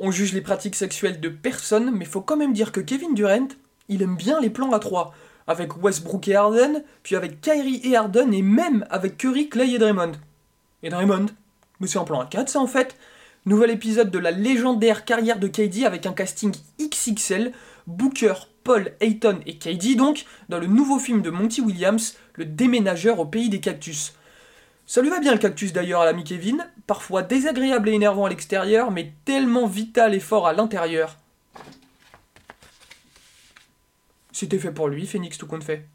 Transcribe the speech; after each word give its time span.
On 0.00 0.10
juge 0.12 0.32
les 0.32 0.40
pratiques 0.40 0.76
sexuelles 0.76 1.20
de 1.20 1.28
personne, 1.28 1.90
mais 1.90 2.04
faut 2.04 2.20
quand 2.20 2.36
même 2.36 2.52
dire 2.52 2.70
que 2.70 2.80
Kevin 2.80 3.14
Durant, 3.14 3.48
il 3.88 4.02
aime 4.02 4.16
bien 4.16 4.40
les 4.40 4.50
plans 4.50 4.72
à 4.72 4.78
3. 4.78 5.12
Avec 5.48 5.82
Westbrook 5.82 6.28
et 6.28 6.36
Harden, 6.36 6.84
puis 7.02 7.16
avec 7.16 7.40
Kyrie 7.40 7.80
et 7.82 7.96
Harden, 7.96 8.32
et 8.32 8.42
même 8.42 8.86
avec 8.90 9.16
Curry, 9.16 9.48
Clay 9.48 9.70
et 9.70 9.78
Draymond. 9.78 10.12
Et 10.82 10.90
Draymond 10.90 11.26
Mais 11.80 11.86
c'est 11.86 11.98
un 11.98 12.04
plan 12.04 12.20
à 12.20 12.26
4 12.26 12.48
ça 12.48 12.60
en 12.60 12.66
fait 12.66 12.96
Nouvel 13.46 13.70
épisode 13.70 14.10
de 14.10 14.18
la 14.18 14.30
légendaire 14.30 15.04
carrière 15.04 15.38
de 15.38 15.48
KD 15.48 15.84
avec 15.84 16.04
un 16.06 16.12
casting 16.12 16.54
XXL, 16.78 17.52
Booker, 17.86 18.34
Paul, 18.62 18.92
Ayton 19.00 19.40
et 19.46 19.56
KD 19.56 19.96
donc, 19.96 20.26
dans 20.50 20.58
le 20.58 20.66
nouveau 20.66 20.98
film 20.98 21.22
de 21.22 21.30
Monty 21.30 21.62
Williams, 21.62 22.16
Le 22.34 22.44
déménageur 22.44 23.18
au 23.18 23.24
pays 23.24 23.48
des 23.48 23.60
cactus. 23.60 24.12
Ça 24.86 25.00
lui 25.00 25.08
va 25.08 25.18
bien 25.18 25.32
le 25.32 25.38
cactus 25.38 25.72
d'ailleurs 25.72 26.02
à 26.02 26.04
l'ami 26.04 26.24
Kevin, 26.24 26.66
parfois 26.88 27.22
désagréable 27.22 27.90
et 27.90 27.92
énervant 27.92 28.24
à 28.24 28.30
l'extérieur, 28.30 28.90
mais 28.90 29.12
tellement 29.26 29.66
vital 29.66 30.14
et 30.14 30.20
fort 30.20 30.48
à 30.48 30.54
l'intérieur. 30.54 31.16
C'était 34.32 34.58
fait 34.58 34.72
pour 34.72 34.88
lui, 34.88 35.06
Phoenix 35.06 35.36
tout 35.36 35.46
compte 35.46 35.62
fait. 35.62 35.86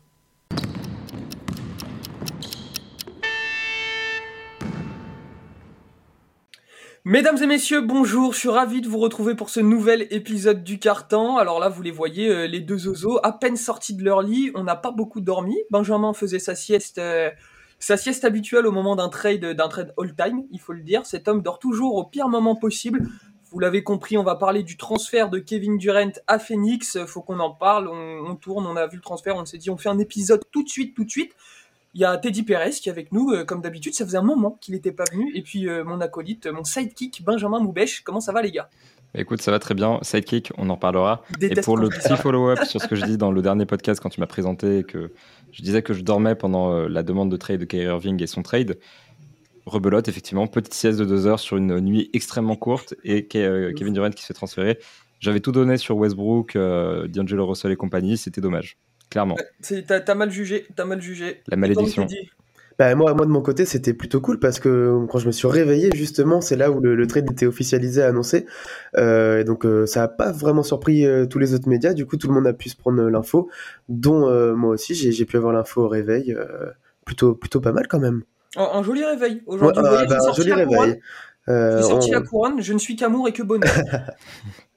Mesdames 7.05 7.37
et 7.41 7.47
messieurs, 7.47 7.81
bonjour, 7.81 8.33
je 8.33 8.39
suis 8.39 8.49
ravi 8.49 8.79
de 8.79 8.87
vous 8.87 8.99
retrouver 8.99 9.35
pour 9.35 9.49
ce 9.49 9.59
nouvel 9.59 10.07
épisode 10.11 10.63
du 10.63 10.79
Carton. 10.79 11.37
Alors 11.37 11.59
là, 11.59 11.69
vous 11.69 11.81
les 11.81 11.91
voyez, 11.91 12.29
euh, 12.29 12.45
les 12.45 12.61
deux 12.61 12.87
oiseaux, 12.87 13.19
à 13.23 13.33
peine 13.33 13.57
sortis 13.57 13.95
de 13.95 14.03
leur 14.03 14.21
lit, 14.21 14.51
on 14.55 14.63
n'a 14.63 14.75
pas 14.75 14.91
beaucoup 14.91 15.19
dormi. 15.21 15.57
Benjamin 15.69 16.13
faisait 16.13 16.39
sa 16.39 16.55
sieste, 16.55 16.99
euh, 16.99 17.29
sa 17.83 17.97
sieste 17.97 18.23
habituelle 18.23 18.65
au 18.65 18.71
moment 18.71 18.95
d'un 18.95 19.09
trade, 19.09 19.43
d'un 19.43 19.67
trade 19.67 19.93
all-time, 19.97 20.45
il 20.51 20.59
faut 20.61 20.71
le 20.71 20.83
dire. 20.83 21.05
Cet 21.05 21.27
homme 21.27 21.41
dort 21.41 21.59
toujours 21.59 21.95
au 21.95 22.05
pire 22.05 22.29
moment 22.29 22.55
possible. 22.55 23.01
Vous 23.51 23.59
l'avez 23.59 23.83
compris, 23.83 24.17
on 24.17 24.23
va 24.23 24.35
parler 24.35 24.63
du 24.63 24.77
transfert 24.77 25.29
de 25.29 25.37
Kevin 25.37 25.77
Durant 25.77 26.13
à 26.27 26.39
Phoenix. 26.39 26.97
Faut 27.05 27.21
qu'on 27.21 27.41
en 27.41 27.51
parle, 27.51 27.89
on, 27.89 28.35
tourne, 28.37 28.65
on 28.65 28.77
a 28.77 28.87
vu 28.87 28.95
le 28.95 29.01
transfert, 29.01 29.35
on 29.35 29.43
s'est 29.43 29.57
dit 29.57 29.69
on 29.69 29.75
fait 29.75 29.89
un 29.89 29.99
épisode 29.99 30.45
tout 30.49 30.63
de 30.63 30.69
suite, 30.69 30.95
tout 30.95 31.03
de 31.03 31.09
suite. 31.09 31.33
Il 31.93 31.99
y 31.99 32.05
a 32.05 32.15
Teddy 32.17 32.43
Perez 32.43 32.69
qui 32.71 32.87
est 32.87 32.91
avec 32.93 33.11
nous, 33.11 33.31
euh, 33.31 33.43
comme 33.43 33.59
d'habitude. 33.59 33.93
Ça 33.93 34.05
faisait 34.05 34.17
un 34.17 34.23
moment 34.23 34.57
qu'il 34.61 34.75
n'était 34.75 34.93
pas 34.93 35.03
venu. 35.11 35.35
Et 35.35 35.41
puis 35.41 35.67
euh, 35.67 35.83
mon 35.83 35.99
acolyte, 35.99 36.47
mon 36.47 36.63
sidekick, 36.63 37.21
Benjamin 37.25 37.59
Moubèche. 37.59 38.01
Comment 38.05 38.21
ça 38.21 38.31
va, 38.31 38.41
les 38.41 38.51
gars? 38.51 38.69
Écoute, 39.15 39.41
ça 39.41 39.51
va 39.51 39.59
très 39.59 39.75
bien. 39.75 39.99
Sidekick, 40.01 40.51
on 40.57 40.69
en 40.69 40.75
reparlera. 40.75 41.23
et 41.41 41.61
pour 41.61 41.77
le 41.77 41.89
petit 41.89 42.15
follow-up 42.17 42.59
sur 42.65 42.81
ce 42.81 42.87
que 42.87 42.95
je 42.95 43.05
dis 43.05 43.17
dans 43.17 43.31
le 43.31 43.41
dernier 43.41 43.65
podcast 43.65 43.99
quand 44.01 44.09
tu 44.09 44.19
m'as 44.19 44.27
présenté 44.27 44.83
que 44.83 45.11
je 45.51 45.61
disais 45.61 45.83
que 45.83 45.93
je 45.93 46.01
dormais 46.01 46.35
pendant 46.35 46.73
euh, 46.73 46.87
la 46.87 47.03
demande 47.03 47.31
de 47.31 47.37
trade 47.37 47.59
de 47.59 47.65
Kyrie 47.65 47.85
Irving 47.85 48.21
et 48.21 48.27
son 48.27 48.41
trade. 48.41 48.79
Rebelote, 49.65 50.07
effectivement, 50.07 50.47
petite 50.47 50.73
sieste 50.73 50.99
de 50.99 51.05
deux 51.05 51.27
heures 51.27 51.39
sur 51.39 51.57
une 51.57 51.79
nuit 51.79 52.09
extrêmement 52.13 52.55
courte 52.55 52.95
et 53.03 53.27
Kevin 53.27 53.93
Durant 53.93 54.09
qui 54.09 54.21
se 54.21 54.27
fait 54.27 54.33
transférer. 54.33 54.79
J'avais 55.19 55.39
tout 55.39 55.53
donné 55.53 55.77
sur 55.77 55.95
Westbrook, 55.95 56.57
D'Angelo 56.57 57.47
Russell 57.47 57.71
et 57.71 57.77
compagnie, 57.77 58.17
c'était 58.17 58.41
dommage 58.41 58.77
clairement. 59.13 59.37
T'as 59.87 60.15
mal 60.15 60.31
jugé, 60.31 60.65
t'as 60.75 60.85
mal 60.85 61.01
jugé. 61.01 61.41
La 61.47 61.55
malédiction. 61.55 62.07
Bah, 62.79 62.93
moi, 62.95 63.13
moi, 63.13 63.25
de 63.25 63.31
mon 63.31 63.41
côté, 63.41 63.65
c'était 63.65 63.93
plutôt 63.93 64.21
cool 64.21 64.39
parce 64.39 64.59
que 64.59 65.05
quand 65.09 65.19
je 65.19 65.27
me 65.27 65.31
suis 65.31 65.47
réveillé, 65.47 65.89
justement, 65.93 66.41
c'est 66.41 66.55
là 66.55 66.71
où 66.71 66.79
le, 66.79 67.07
trade 67.07 67.29
était 67.31 67.45
officialisé, 67.45 68.01
annoncé. 68.01 68.45
Euh, 68.97 69.39
et 69.39 69.43
donc, 69.43 69.65
euh, 69.65 69.85
ça 69.85 70.01
n'a 70.01 70.07
pas 70.07 70.31
vraiment 70.31 70.63
surpris 70.63 71.05
euh, 71.05 71.25
tous 71.25 71.39
les 71.39 71.53
autres 71.53 71.69
médias. 71.69 71.93
Du 71.93 72.05
coup, 72.05 72.17
tout 72.17 72.27
le 72.27 72.33
monde 72.33 72.47
a 72.47 72.53
pu 72.53 72.69
se 72.69 72.75
prendre 72.75 73.01
l'info, 73.03 73.49
dont 73.89 74.29
moi 74.55 74.71
aussi, 74.71 74.95
j'ai 74.95 75.25
pu 75.25 75.37
avoir 75.37 75.53
l'info 75.53 75.83
au 75.83 75.87
réveil. 75.87 76.35
plutôt, 77.05 77.35
plutôt 77.35 77.59
pas 77.59 77.71
mal 77.71 77.87
quand 77.87 77.99
même. 77.99 78.23
Un, 78.55 78.83
joli 78.83 79.03
réveil. 79.03 79.41
Aujourd'hui, 79.45 79.81
bah, 79.81 80.17
un 80.27 80.33
joli 80.33 80.53
réveil. 80.53 80.99
J'ai 81.47 81.83
sorti 81.83 82.11
la 82.11 82.21
couronne, 82.21 82.61
je 82.61 82.73
ne 82.73 82.79
suis 82.79 82.95
qu'amour 82.95 83.27
et 83.27 83.33
que 83.33 83.43
bonheur. 83.43 83.71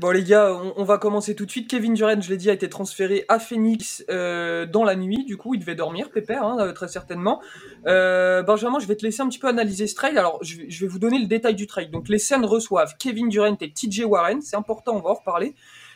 Bon 0.00 0.12
les 0.12 0.24
gars, 0.24 0.58
on, 0.76 0.84
va 0.84 0.96
commencer 0.96 1.34
tout 1.34 1.44
de 1.44 1.50
suite. 1.50 1.68
Kevin 1.68 1.92
Durant, 1.92 2.18
je 2.22 2.30
l'ai 2.30 2.38
dit, 2.38 2.48
a 2.48 2.54
été 2.54 2.70
transféré 2.70 3.26
à 3.28 3.38
Phoenix 3.38 4.02
euh, 4.08 4.64
dans 4.64 4.82
la 4.82 4.96
nuit. 4.96 5.26
Du 5.26 5.36
coup, 5.36 5.52
il 5.52 5.60
devait 5.60 5.74
dormir, 5.74 6.08
Pépère, 6.10 6.42
hein, 6.42 6.56
euh, 6.58 6.72
très 6.72 6.88
certainement. 6.88 7.42
Euh, 7.86 8.42
Benjamin, 8.42 8.78
je 8.78 8.86
vais 8.86 8.96
te 8.96 9.04
laisser 9.04 9.20
un 9.20 9.28
petit 9.28 9.38
peu 9.38 9.48
analyser 9.48 9.86
ce 9.86 9.94
trade. 9.94 10.16
Alors, 10.16 10.38
je, 10.42 10.80
vais 10.80 10.86
vous 10.86 10.98
donner 10.98 11.18
le 11.18 11.26
détail 11.26 11.54
du 11.54 11.66
trade. 11.66 11.90
Donc, 11.90 12.08
les 12.08 12.18
scènes 12.18 12.46
reçoivent 12.46 12.94
Kevin 12.98 13.28
Durant 13.28 13.58
et 13.60 13.70
TJ 13.70 14.04
Warren. 14.06 14.40
C'est 14.40 14.56
important, 14.56 14.96
on 14.96 15.00
va 15.00 15.10
en 15.10 15.14
reparler. 15.14 15.54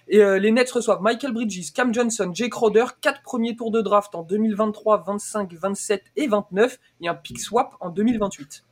Et 0.09 0.19
les 0.19 0.51
Nets 0.51 0.71
reçoivent 0.71 1.01
Michael 1.01 1.33
Bridges, 1.33 1.73
Cam 1.73 1.95
Johnson, 1.95 2.31
Jake 2.35 2.51
Crowder, 2.51 2.85
quatre 3.01 3.23
premiers 3.23 3.57
tours 3.57 3.71
de 3.71 3.81
draft 3.81 4.15
en 4.15 4.23
2023, 4.23 5.03
25, 5.07 5.55
27 5.55 6.03
et 6.17 6.27
29, 6.27 6.79
et 7.01 7.09
un 7.09 7.15
pick 7.15 7.41
swap 7.41 7.75
en 7.81 7.89
2028. 7.89 8.65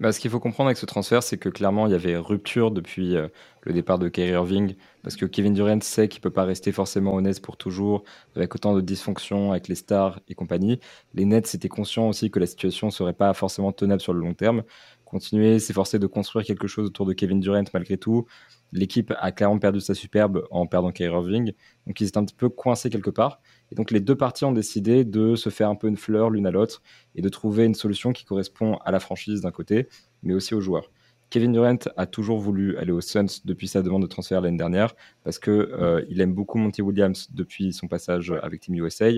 Bah, 0.00 0.12
ce 0.12 0.20
qu'il 0.20 0.30
faut 0.30 0.40
comprendre 0.40 0.68
avec 0.68 0.78
ce 0.78 0.86
transfert, 0.86 1.22
c'est 1.22 1.38
que 1.38 1.48
clairement, 1.48 1.86
il 1.86 1.92
y 1.92 1.94
avait 1.94 2.16
rupture 2.16 2.70
depuis 2.70 3.16
euh, 3.16 3.28
le 3.62 3.72
départ 3.72 3.98
de 3.98 4.08
Kyrie 4.08 4.30
Irving, 4.30 4.74
parce 5.02 5.16
que 5.16 5.26
Kevin 5.26 5.54
Durant 5.54 5.80
sait 5.80 6.08
qu'il 6.08 6.20
ne 6.20 6.22
peut 6.22 6.30
pas 6.30 6.44
rester 6.44 6.72
forcément 6.72 7.14
honnête 7.14 7.40
pour 7.42 7.56
toujours, 7.56 8.04
avec 8.36 8.54
autant 8.54 8.74
de 8.74 8.80
dysfonctions 8.80 9.52
avec 9.52 9.68
les 9.68 9.74
stars 9.74 10.20
et 10.28 10.34
compagnie. 10.34 10.80
Les 11.14 11.24
Nets 11.24 11.54
étaient 11.54 11.68
conscients 11.68 12.08
aussi 12.08 12.30
que 12.30 12.38
la 12.38 12.46
situation 12.46 12.88
ne 12.88 12.92
serait 12.92 13.12
pas 13.12 13.32
forcément 13.34 13.72
tenable 13.72 14.00
sur 14.00 14.12
le 14.12 14.20
long 14.20 14.34
terme. 14.34 14.62
Continuer, 15.04 15.58
s'efforcer 15.58 15.98
de 15.98 16.06
construire 16.06 16.46
quelque 16.46 16.66
chose 16.66 16.86
autour 16.86 17.06
de 17.06 17.12
Kevin 17.12 17.38
Durant 17.40 17.64
malgré 17.74 17.98
tout. 17.98 18.26
L'équipe 18.72 19.12
a 19.18 19.30
clairement 19.32 19.58
perdu 19.58 19.80
sa 19.80 19.94
superbe 19.94 20.46
en 20.50 20.66
perdant 20.66 20.90
Kyrie 20.90 21.12
Irving, 21.12 21.52
donc 21.86 22.00
ils 22.00 22.08
étaient 22.08 22.18
un 22.18 22.24
petit 22.24 22.34
peu 22.34 22.48
coincés 22.48 22.88
quelque 22.88 23.10
part. 23.10 23.40
Et 23.72 23.74
donc 23.74 23.90
les 23.90 24.00
deux 24.00 24.14
parties 24.14 24.44
ont 24.44 24.52
décidé 24.52 25.02
de 25.02 25.34
se 25.34 25.48
faire 25.48 25.70
un 25.70 25.74
peu 25.74 25.88
une 25.88 25.96
fleur 25.96 26.28
l'une 26.28 26.46
à 26.46 26.50
l'autre 26.50 26.82
et 27.14 27.22
de 27.22 27.28
trouver 27.30 27.64
une 27.64 27.74
solution 27.74 28.12
qui 28.12 28.26
correspond 28.26 28.76
à 28.84 28.90
la 28.90 29.00
franchise 29.00 29.40
d'un 29.40 29.50
côté, 29.50 29.88
mais 30.22 30.34
aussi 30.34 30.54
aux 30.54 30.60
joueurs. 30.60 30.90
Kevin 31.30 31.54
Durant 31.54 31.78
a 31.96 32.04
toujours 32.04 32.38
voulu 32.38 32.76
aller 32.76 32.92
aux 32.92 33.00
Suns 33.00 33.40
depuis 33.46 33.68
sa 33.68 33.80
demande 33.80 34.02
de 34.02 34.06
transfert 34.06 34.42
l'année 34.42 34.58
dernière 34.58 34.94
parce 35.24 35.38
que 35.38 35.50
euh, 35.50 36.04
il 36.10 36.20
aime 36.20 36.34
beaucoup 36.34 36.58
Monty 36.58 36.82
Williams 36.82 37.30
depuis 37.32 37.72
son 37.72 37.88
passage 37.88 38.34
avec 38.42 38.60
Team 38.60 38.74
USA. 38.74 39.08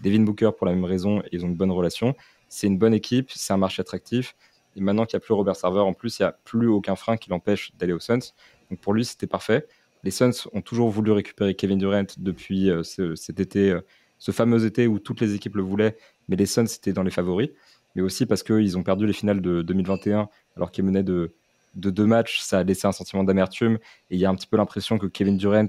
Devin 0.00 0.22
Booker 0.22 0.52
pour 0.56 0.66
la 0.66 0.72
même 0.72 0.86
raison, 0.86 1.22
ils 1.30 1.44
ont 1.44 1.48
une 1.48 1.56
bonne 1.56 1.70
relation. 1.70 2.14
C'est 2.48 2.66
une 2.66 2.78
bonne 2.78 2.94
équipe, 2.94 3.30
c'est 3.34 3.52
un 3.52 3.58
marché 3.58 3.82
attractif. 3.82 4.34
Et 4.74 4.80
maintenant 4.80 5.04
qu'il 5.04 5.18
n'y 5.18 5.22
a 5.22 5.26
plus 5.26 5.34
Robert 5.34 5.56
Server, 5.56 5.80
en 5.80 5.92
plus, 5.92 6.18
il 6.18 6.22
n'y 6.22 6.28
a 6.28 6.32
plus 6.32 6.68
aucun 6.68 6.96
frein 6.96 7.18
qui 7.18 7.28
l'empêche 7.28 7.72
d'aller 7.78 7.92
aux 7.92 8.00
Suns. 8.00 8.32
Donc 8.70 8.80
pour 8.80 8.94
lui, 8.94 9.04
c'était 9.04 9.26
parfait. 9.26 9.66
Les 10.04 10.10
Suns 10.10 10.48
ont 10.52 10.60
toujours 10.60 10.90
voulu 10.90 11.12
récupérer 11.12 11.54
Kevin 11.54 11.78
Durant 11.78 12.06
depuis 12.18 12.70
euh, 12.70 12.82
cet 12.82 13.40
été 13.40 13.70
euh, 13.70 13.80
ce 14.18 14.32
fameux 14.32 14.64
été 14.64 14.86
où 14.86 14.98
toutes 14.98 15.20
les 15.20 15.34
équipes 15.34 15.56
le 15.56 15.62
voulaient, 15.62 15.96
mais 16.28 16.36
les 16.36 16.46
Suns 16.46 16.64
étaient 16.64 16.92
dans 16.92 17.02
les 17.02 17.10
favoris, 17.10 17.50
mais 17.94 18.02
aussi 18.02 18.26
parce 18.26 18.42
qu'ils 18.42 18.76
ont 18.76 18.82
perdu 18.82 19.06
les 19.06 19.12
finales 19.12 19.40
de 19.40 19.62
2021 19.62 20.28
alors 20.56 20.72
qu'ils 20.72 20.84
menaient 20.84 21.04
de, 21.04 21.32
de 21.74 21.90
deux 21.90 22.06
matchs, 22.06 22.40
ça 22.40 22.58
a 22.58 22.64
laissé 22.64 22.86
un 22.86 22.92
sentiment 22.92 23.24
d'amertume. 23.24 23.78
Et 24.10 24.16
il 24.16 24.18
y 24.18 24.24
a 24.24 24.30
un 24.30 24.34
petit 24.34 24.46
peu 24.46 24.56
l'impression 24.56 24.98
que 24.98 25.06
Kevin 25.06 25.36
Durant 25.36 25.68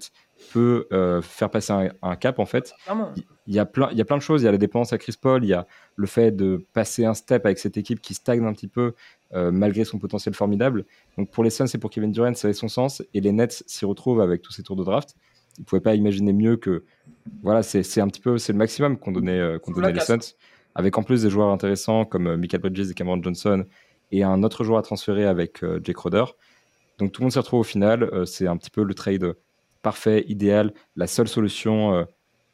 peut 0.52 0.88
euh, 0.92 1.22
faire 1.22 1.50
passer 1.50 1.90
un, 2.02 2.16
cap 2.16 2.40
en 2.40 2.46
fait. 2.46 2.74
Il 3.48 3.56
y, 3.56 3.60
a 3.60 3.66
plein, 3.66 3.90
il 3.92 3.98
y 3.98 4.02
a 4.02 4.06
plein 4.06 4.18
de 4.18 4.22
choses, 4.22 4.42
il 4.42 4.46
y 4.46 4.48
a 4.48 4.52
la 4.52 4.58
dépendance 4.58 4.94
à 4.94 4.98
Chris 4.98 5.16
Paul, 5.20 5.44
il 5.44 5.48
y 5.48 5.54
a 5.54 5.66
le 5.96 6.08
fait 6.08 6.32
de 6.32 6.66
passer 6.74 7.06
un 7.06 7.14
step 7.14 7.46
avec 7.46 7.58
cette 7.58 7.78
équipe 7.78 8.02
qui 8.02 8.14
stagne 8.14 8.46
un 8.46 8.54
petit 8.54 8.68
peu 8.68 8.94
euh, 9.34 9.52
malgré 9.52 9.86
son 9.86 9.98
potentiel 9.98 10.36
formidable. 10.36 10.86
Donc 11.18 11.32
pour 11.32 11.44
les 11.44 11.50
Suns 11.50 11.66
et 11.74 11.78
pour 11.78 11.90
Kevin 11.90 12.12
Durant, 12.12 12.34
ça 12.36 12.48
avait 12.48 12.54
son 12.54 12.68
sens 12.68 13.04
et 13.14 13.22
les 13.22 13.32
Nets 13.32 13.64
s'y 13.68 13.86
retrouvent 13.86 14.22
avec 14.22 14.42
tous 14.42 14.52
ces 14.52 14.64
tours 14.64 14.76
de 14.76 14.84
draft 14.84 15.16
ils 15.58 15.66
pouvaient 15.66 15.82
pas 15.82 15.96
imaginer 15.96 16.32
mieux 16.32 16.56
que 16.56 16.86
voilà, 17.44 17.64
c'est 17.64 18.00
un 18.00 18.08
petit 18.08 18.22
peu 18.22 18.38
c'est 18.38 18.54
le 18.54 18.58
maximum 18.58 18.98
qu'on 18.98 19.12
donnait, 19.12 19.40
euh, 19.40 19.60
qu'on 19.60 19.72
donnait 19.72 19.92
les 19.92 20.00
Suns, 20.00 20.36
avec 20.74 20.98
en 20.98 21.04
plus 21.04 21.24
des 21.24 21.30
joueurs 21.30 21.50
intéressants 21.50 22.06
comme 22.06 22.28
euh, 22.28 22.38
Michael 22.38 22.62
Bridges 22.62 22.90
et 22.90 22.94
Cameron 22.94 23.22
Johnson 23.22 23.66
et 24.12 24.24
un 24.24 24.42
autre 24.44 24.64
joueur 24.64 24.80
à 24.80 24.84
transférer 24.84 25.26
avec 25.26 25.64
Jake 25.84 25.98
Roder. 25.98 26.24
Donc 26.98 27.12
tout 27.12 27.22
le 27.22 27.26
monde 27.26 27.32
s'y 27.32 27.40
retrouve 27.40 27.60
au 27.60 27.64
final. 27.64 28.10
c'est 28.26 28.48
un 28.48 28.58
petit 28.58 28.72
peu 28.72 28.84
le 28.84 28.94
trade 28.96 29.36
parfait, 29.82 30.26
idéal, 30.28 30.74
la 30.96 31.08
seule 31.08 31.28
solution 31.28 32.06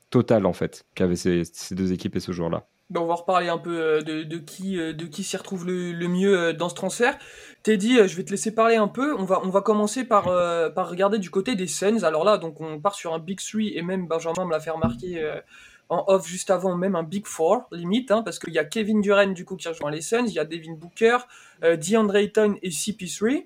totale 0.10 0.46
en 0.46 0.54
fait 0.54 0.86
qu'avaient 0.96 1.16
ces, 1.16 1.44
deux 1.72 1.92
équipes 1.92 2.16
et 2.16 2.20
ce 2.20 2.32
joueur-là. 2.32 2.68
Ben, 2.92 3.02
on 3.02 3.08
va 3.08 3.16
reparler 3.16 3.50
un 3.50 3.58
peu 3.58 3.80
euh, 3.80 4.02
de, 4.02 4.38
qui, 4.38 4.80
euh, 4.80 4.94
de 4.94 5.06
qui 5.06 5.24
s'y 5.24 5.36
retrouve 5.38 5.66
le, 5.66 6.08
mieux 6.08 6.38
euh, 6.38 6.54
dans 6.54 6.70
ce 6.70 6.76
transfert. 6.76 7.18
Teddy, 7.64 8.08
je 8.08 8.16
vais 8.16 8.24
te 8.24 8.30
laisser 8.30 8.54
parler 8.54 8.76
un 8.76 8.88
peu. 8.88 9.16
On 9.16 9.26
va, 9.26 9.42
on 9.44 9.50
va 9.50 9.62
commencer 9.62 10.04
par, 10.04 10.26
par 10.74 10.90
regarder 10.90 11.18
du 11.18 11.32
côté 11.32 11.56
des 11.56 11.66
Suns. 11.66 12.04
Alors 12.04 12.24
là, 12.24 12.38
donc 12.38 12.62
on 12.62 12.80
part 12.80 12.94
sur 12.94 13.14
un 13.16 13.20
Big 13.20 13.40
3 13.40 13.62
et 13.74 13.82
même 13.82 14.06
Benjamin 14.06 14.46
me 14.46 14.52
l'a 14.52 14.60
fait 14.60 14.70
remarquer 14.70 15.42
en 15.90 16.04
off 16.08 16.28
juste 16.28 16.52
avant, 16.52 16.76
même 16.76 16.96
un 16.96 17.02
Big 17.02 17.26
4 17.26 17.70
limite, 17.72 18.12
hein, 18.12 18.22
parce 18.22 18.38
qu'il 18.38 18.54
y 18.54 18.60
a 18.60 18.66
Kevin 18.66 19.02
Durant 19.02 19.28
du 19.28 19.46
coup 19.46 19.56
qui 19.56 19.68
rejoint 19.68 19.90
les 19.90 20.02
Suns, 20.02 20.26
il 20.28 20.34
y 20.34 20.40
a 20.40 20.46
Devin 20.46 20.74
Booker, 20.74 21.18
DeAndre 21.64 22.18
Ayton 22.18 22.56
et 22.62 22.70
CP3. 22.70 23.46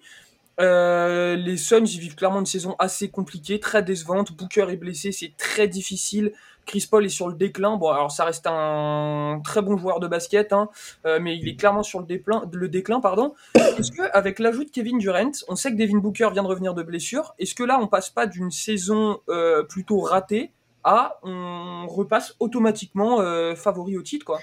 Les 0.59 1.57
Suns, 1.57 1.85
ils 1.85 2.00
vivent 2.00 2.15
clairement 2.15 2.39
une 2.39 2.45
saison 2.45 2.75
assez 2.79 3.09
compliquée, 3.09 3.59
très 3.59 3.83
décevante. 3.83 4.33
Booker 4.33 4.67
est 4.69 4.77
blessé, 4.77 5.11
c'est 5.11 5.33
très 5.38 5.67
difficile. 5.67 6.33
Chris 6.69 6.88
Paul 6.89 7.03
est 7.03 7.09
sur 7.09 7.27
le 7.27 7.33
déclin. 7.33 7.77
Bon, 7.77 7.89
alors 7.89 8.11
ça 8.11 8.25
reste 8.25 8.45
un 8.45 9.41
très 9.44 9.63
bon 9.63 9.75
joueur 9.75 10.00
de 10.00 10.07
basket, 10.07 10.53
hein, 10.53 10.69
euh, 11.07 11.19
mais 11.19 11.35
il 11.35 11.47
est 11.47 11.56
clairement 11.56 11.81
sur 11.81 12.00
le, 12.00 12.67
déclin. 12.67 13.00
Pardon. 13.00 13.33
Est-ce 13.56 13.91
que 13.91 14.03
avec 14.13 14.38
l'ajout 14.38 14.65
de 14.65 14.69
Kevin 14.69 15.00
Durant, 15.00 15.31
on 15.47 15.56
sait 15.56 15.71
que 15.71 15.77
Devin 15.77 15.97
Booker 15.97 16.29
vient 16.31 16.44
de 16.44 16.47
revenir 16.47 16.75
de 16.75 16.83
blessure. 16.83 17.33
Est-ce 17.39 17.55
que 17.55 17.63
là, 17.63 17.79
on 17.81 17.88
passe 17.88 18.12
pas 18.12 18.27
d'une 18.27 18.51
saison 18.51 19.19
euh, 19.29 19.63
plutôt 19.63 20.00
ratée 20.00 20.51
à 20.83 21.19
on 21.23 21.88
repasse 21.88 22.35
automatiquement 22.39 23.19
euh, 23.19 23.55
favori 23.55 23.97
au 23.97 24.03
titre, 24.03 24.25
quoi? 24.25 24.39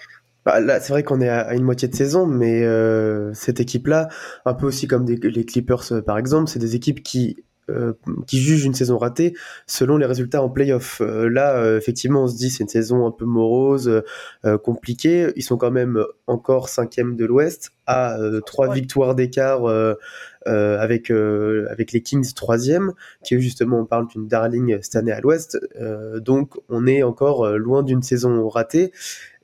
Bah, 0.47 0.61
là, 0.61 0.79
c'est 0.79 0.93
vrai 0.93 1.03
qu'on 1.03 1.21
est 1.21 1.29
à, 1.29 1.55
une 1.55 1.65
moitié 1.65 1.89
de 1.89 1.95
saison, 1.95 2.25
mais 2.25 2.65
cette 3.35 3.59
équipe-là, 3.61 4.09
un 4.45 4.55
peu 4.55 4.67
aussi 4.67 4.87
comme 4.87 5.05
les 5.07 5.45
Clippers 5.45 6.05
par 6.07 6.17
exemple, 6.19 6.49
c'est 6.49 6.61
des 6.61 6.77
équipes 6.77 7.03
qui 7.03 7.37
qui 8.29 8.39
juge 8.39 8.65
une 8.65 8.75
saison 8.75 8.97
ratée 8.97 9.35
selon 9.67 9.97
les 9.97 10.07
résultats 10.07 10.41
en 10.41 10.49
playoff. 10.49 11.01
là, 11.01 11.77
effectivement, 11.77 12.23
on 12.23 12.29
se 12.29 12.37
dit 12.37 12.49
c'est 12.49 12.63
une 12.63 12.69
saison 12.69 13.09
un 13.09 13.11
peu 13.11 13.25
morose, 13.25 14.05
compliquée. 14.63 15.33
Ils 15.35 15.43
sont 15.43 15.57
quand 15.57 15.73
même 15.73 16.01
encore 16.29 16.69
cinquième 16.69 17.17
de 17.17 17.25
l'Ouest 17.25 17.73
à 17.89 18.17
trois 18.47 18.73
victoires 18.73 19.17
d'écart 19.17 19.67
avec 20.47 21.11
avec 21.11 21.91
les 21.91 22.03
Kings 22.03 22.33
troisième, 22.35 22.93
qui 23.25 23.41
justement 23.41 23.81
on 23.81 23.85
parle 23.85 24.07
d'une 24.07 24.29
darling 24.29 24.79
cette 24.81 24.95
année 24.95 25.11
à 25.11 25.21
l'Ouest. 25.21 25.59
donc 26.21 26.55
on 26.69 26.87
est 26.87 27.03
encore 27.03 27.59
loin 27.59 27.83
d'une 27.83 28.03
saison 28.03 28.49
ratée 28.49 28.93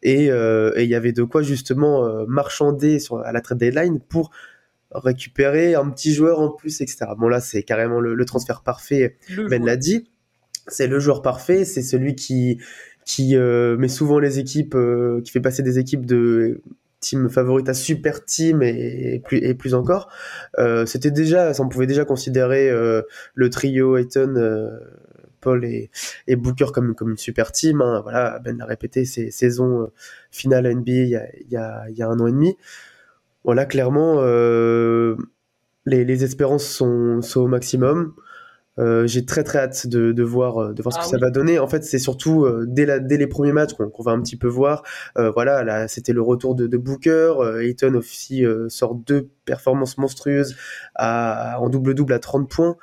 et 0.02 0.26
il 0.26 0.88
y 0.88 0.94
avait 0.94 1.12
de 1.12 1.22
quoi 1.22 1.42
justement 1.42 2.26
marchander 2.26 2.98
sur, 2.98 3.18
à 3.18 3.32
la 3.32 3.40
trade 3.40 3.58
deadline 3.58 4.00
pour 4.00 4.30
récupérer 4.94 5.74
un 5.74 5.88
petit 5.90 6.12
joueur 6.12 6.40
en 6.40 6.50
plus, 6.50 6.80
etc. 6.80 7.06
Bon 7.18 7.28
là, 7.28 7.40
c'est 7.40 7.62
carrément 7.62 8.00
le, 8.00 8.24
transfert 8.24 8.62
parfait. 8.62 9.16
ben 9.48 9.64
l'a 9.64 9.76
dit. 9.76 10.08
C'est 10.68 10.86
le 10.86 11.00
joueur 11.00 11.22
parfait. 11.22 11.64
C'est 11.64 11.82
celui 11.82 12.14
qui 12.14 12.58
qui 13.04 13.36
euh, 13.36 13.76
met 13.76 13.88
souvent 13.88 14.20
les 14.20 14.38
équipes, 14.38 14.76
euh, 14.76 15.20
qui 15.22 15.32
fait 15.32 15.40
passer 15.40 15.64
des 15.64 15.80
équipes 15.80 16.06
de 16.06 16.60
team 17.00 17.28
favorite 17.28 17.68
à 17.68 17.74
super 17.74 18.24
team 18.24 18.62
et, 18.62 19.20
plus 19.24 19.38
et 19.38 19.54
plus 19.54 19.74
encore. 19.74 20.08
Euh, 20.60 20.86
c'était 20.86 21.10
déjà, 21.10 21.52
ça 21.52 21.64
on 21.64 21.68
pouvait 21.68 21.88
déjà 21.88 22.04
considérer 22.04 22.70
le 23.34 23.50
trio 23.50 23.96
Ayton. 23.96 24.70
Paul 25.42 25.64
et, 25.64 25.90
et, 26.26 26.36
Booker 26.36 26.68
comme, 26.72 26.94
comme 26.94 27.10
une 27.10 27.18
super 27.18 27.52
team. 27.52 27.82
Hein. 27.82 28.00
Voilà, 28.02 28.38
Ben 28.38 28.56
l'a 28.56 28.64
répété, 28.64 29.04
c'est 29.04 29.30
saison 29.30 29.90
finale 30.30 30.72
NBA 30.74 30.92
il 30.92 31.08
y 31.08 31.16
a, 31.16 31.26
il 31.40 31.52
y, 31.52 31.56
a, 31.56 31.84
il 31.90 31.96
y 31.96 32.02
a 32.02 32.08
un 32.08 32.18
an 32.20 32.26
et 32.26 32.32
demi 32.32 32.56
voilà, 33.44 33.64
clairement, 33.64 34.16
euh, 34.18 35.16
les, 35.86 36.04
les, 36.04 36.24
espérances 36.24 36.64
sont, 36.64 37.22
sont, 37.22 37.40
au 37.40 37.48
maximum. 37.48 38.14
Euh, 38.78 39.06
j'ai 39.06 39.26
très 39.26 39.44
très 39.44 39.58
hâte 39.58 39.86
de, 39.86 40.12
de 40.12 40.22
voir, 40.22 40.72
de 40.72 40.82
voir 40.82 40.94
ce 40.94 40.98
que 41.00 41.04
ah 41.04 41.08
ça 41.08 41.18
va 41.18 41.30
donner. 41.30 41.58
En 41.58 41.66
fait, 41.66 41.84
c'est 41.84 41.98
surtout 41.98 42.44
euh, 42.44 42.64
dès, 42.66 42.86
la, 42.86 43.00
dès 43.00 43.18
les 43.18 43.26
premiers 43.26 43.52
matchs 43.52 43.74
qu'on 43.74 44.02
va 44.02 44.12
un 44.12 44.22
petit 44.22 44.36
peu 44.36 44.48
voir. 44.48 44.82
Euh, 45.18 45.30
voilà, 45.30 45.62
là, 45.64 45.88
c'était 45.88 46.12
le 46.12 46.22
retour 46.22 46.54
de, 46.54 46.66
de 46.66 46.76
Booker. 46.78 47.34
Ayton 47.60 47.94
aussi 47.94 48.44
sort 48.68 48.94
deux 48.94 49.28
performances 49.44 49.98
monstrueuses 49.98 50.56
à, 50.94 51.60
en 51.60 51.68
double-double 51.68 52.12
à 52.12 52.18
30 52.18 52.48
points. 52.48 52.76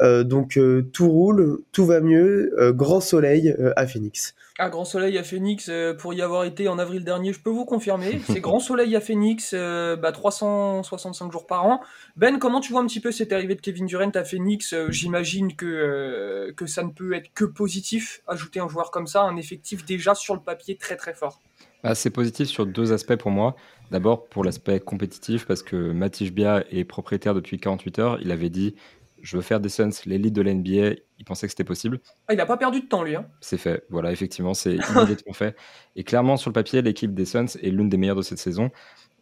donc 0.00 0.58
tout 0.92 1.08
roule, 1.08 1.58
tout 1.72 1.86
va 1.86 2.00
mieux. 2.00 2.72
grand 2.74 3.00
soleil 3.00 3.54
à 3.76 3.86
Phoenix. 3.86 4.34
Ah, 4.56 4.70
grand 4.70 4.84
soleil 4.84 5.18
à 5.18 5.24
Phoenix, 5.24 5.68
euh, 5.68 5.94
pour 5.94 6.14
y 6.14 6.22
avoir 6.22 6.44
été 6.44 6.68
en 6.68 6.78
avril 6.78 7.02
dernier, 7.02 7.32
je 7.32 7.40
peux 7.40 7.50
vous 7.50 7.64
confirmer. 7.64 8.20
C'est 8.26 8.38
grand 8.38 8.60
soleil 8.60 8.94
à 8.94 9.00
Phoenix, 9.00 9.50
euh, 9.52 9.96
bah, 9.96 10.12
365 10.12 11.32
jours 11.32 11.48
par 11.48 11.66
an. 11.66 11.80
Ben, 12.14 12.38
comment 12.38 12.60
tu 12.60 12.70
vois 12.70 12.80
un 12.80 12.86
petit 12.86 13.00
peu 13.00 13.10
cette 13.10 13.32
arrivée 13.32 13.56
de 13.56 13.60
Kevin 13.60 13.86
Durant 13.86 14.10
à 14.10 14.22
Phoenix 14.22 14.72
euh, 14.72 14.92
J'imagine 14.92 15.56
que, 15.56 16.52
que 16.56 16.66
ça 16.66 16.84
ne 16.84 16.90
peut 16.90 17.14
être 17.14 17.34
que 17.34 17.44
positif, 17.44 18.22
ajouter 18.28 18.60
un 18.60 18.68
joueur 18.68 18.92
comme 18.92 19.08
ça, 19.08 19.22
un 19.22 19.36
effectif 19.36 19.84
déjà 19.84 20.14
sur 20.14 20.34
le 20.34 20.40
papier 20.40 20.76
très 20.76 20.94
très 20.94 21.14
fort. 21.14 21.40
Bah, 21.82 21.94
c'est 21.94 22.10
positif 22.10 22.48
sur 22.48 22.66
deux 22.66 22.92
aspects 22.92 23.16
pour 23.16 23.30
moi. 23.30 23.56
D'abord 23.90 24.26
pour 24.26 24.44
l'aspect 24.44 24.80
compétitif, 24.80 25.46
parce 25.46 25.62
que 25.62 25.92
Matisse 25.92 26.32
Bia 26.32 26.64
est 26.70 26.84
propriétaire 26.84 27.34
depuis 27.34 27.58
48 27.58 27.98
heures. 27.98 28.18
Il 28.22 28.30
avait 28.30 28.50
dit 28.50 28.74
je 29.24 29.36
veux 29.36 29.42
faire 29.42 29.58
des 29.58 29.70
Suns 29.70 29.90
l'élite 30.04 30.34
de 30.34 30.42
l'NBA. 30.42 31.00
Il 31.18 31.24
pensait 31.24 31.46
que 31.46 31.50
c'était 31.50 31.64
possible. 31.64 32.00
Ah, 32.28 32.34
il 32.34 32.36
n'a 32.36 32.46
pas 32.46 32.58
perdu 32.58 32.82
de 32.82 32.86
temps, 32.86 33.02
lui. 33.02 33.16
Hein. 33.16 33.26
C'est 33.40 33.56
fait. 33.56 33.84
Voilà, 33.88 34.12
effectivement, 34.12 34.52
c'est 34.52 34.76
immédiatement 34.90 35.32
fait. 35.32 35.56
Et 35.96 36.04
clairement, 36.04 36.36
sur 36.36 36.50
le 36.50 36.52
papier, 36.52 36.82
l'équipe 36.82 37.14
des 37.14 37.24
Suns 37.24 37.46
est 37.62 37.70
l'une 37.70 37.88
des 37.88 37.96
meilleures 37.96 38.16
de 38.16 38.22
cette 38.22 38.38
saison. 38.38 38.70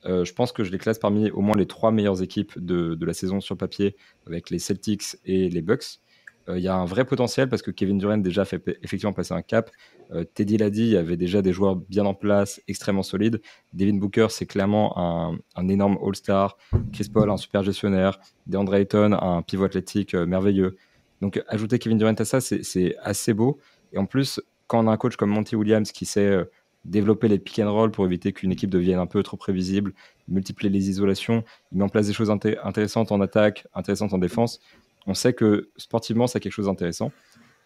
Euh, 0.04 0.24
je 0.24 0.34
pense 0.34 0.50
que 0.50 0.64
je 0.64 0.72
les 0.72 0.78
classe 0.78 0.98
parmi 0.98 1.30
au 1.30 1.40
moins 1.40 1.56
les 1.56 1.66
trois 1.66 1.92
meilleures 1.92 2.20
équipes 2.20 2.58
de, 2.58 2.96
de 2.96 3.06
la 3.06 3.14
saison 3.14 3.40
sur 3.40 3.54
le 3.54 3.58
papier, 3.58 3.96
avec 4.26 4.50
les 4.50 4.58
Celtics 4.58 5.16
et 5.24 5.48
les 5.48 5.62
Bucks. 5.62 6.00
Euh, 6.48 6.58
il 6.58 6.64
y 6.64 6.68
a 6.68 6.74
un 6.74 6.84
vrai 6.84 7.04
potentiel 7.04 7.48
parce 7.48 7.62
que 7.62 7.70
Kevin 7.70 7.98
Durant 7.98 8.18
déjà 8.18 8.44
fait 8.44 8.62
effectivement 8.82 9.12
passer 9.12 9.34
un 9.34 9.42
cap. 9.42 9.70
Euh, 10.12 10.24
Teddy 10.24 10.56
l'a 10.56 10.70
dit, 10.70 10.82
il 10.82 10.90
y 10.90 10.96
avait 10.96 11.16
déjà 11.16 11.42
des 11.42 11.52
joueurs 11.52 11.76
bien 11.76 12.04
en 12.04 12.14
place, 12.14 12.60
extrêmement 12.68 13.02
solides. 13.02 13.40
Devin 13.72 13.96
Booker, 13.96 14.26
c'est 14.30 14.46
clairement 14.46 15.38
un, 15.56 15.68
énorme 15.68 15.98
All-Star. 16.04 16.56
Chris 16.92 17.08
Paul, 17.12 17.30
un 17.30 17.36
super 17.36 17.62
gestionnaire. 17.62 18.18
DeAndre 18.46 18.74
Ayton, 18.74 19.12
un 19.12 19.42
pivot 19.42 19.64
athlétique 19.64 20.14
euh, 20.14 20.26
merveilleux. 20.26 20.76
Donc 21.20 21.42
ajouter 21.48 21.78
Kevin 21.78 21.98
Durant 21.98 22.14
à 22.14 22.24
ça, 22.24 22.40
c'est 22.40 22.96
assez 23.00 23.32
beau. 23.32 23.58
Et 23.92 23.98
en 23.98 24.06
plus, 24.06 24.40
quand 24.66 24.84
on 24.84 24.88
a 24.88 24.90
un 24.90 24.96
coach 24.96 25.16
comme 25.16 25.30
Monty 25.30 25.54
Williams 25.54 25.92
qui 25.92 26.04
sait 26.04 26.36
développer 26.84 27.28
les 27.28 27.38
pick 27.38 27.60
and 27.60 27.72
roll 27.72 27.92
pour 27.92 28.04
éviter 28.04 28.32
qu'une 28.32 28.50
équipe 28.50 28.70
devienne 28.70 28.98
un 28.98 29.06
peu 29.06 29.22
trop 29.22 29.36
prévisible, 29.36 29.92
multiplier 30.26 30.68
les 30.68 30.90
isolations, 30.90 31.44
il 31.70 31.78
met 31.78 31.84
en 31.84 31.88
place 31.88 32.08
des 32.08 32.12
choses 32.12 32.30
intéressantes 32.30 33.12
en 33.12 33.20
attaque, 33.20 33.68
intéressantes 33.72 34.12
en 34.14 34.18
défense 34.18 34.58
on 35.06 35.14
sait 35.14 35.32
que 35.32 35.70
sportivement, 35.76 36.26
c'est 36.26 36.40
quelque 36.40 36.52
chose 36.52 36.66
d'intéressant. 36.66 37.12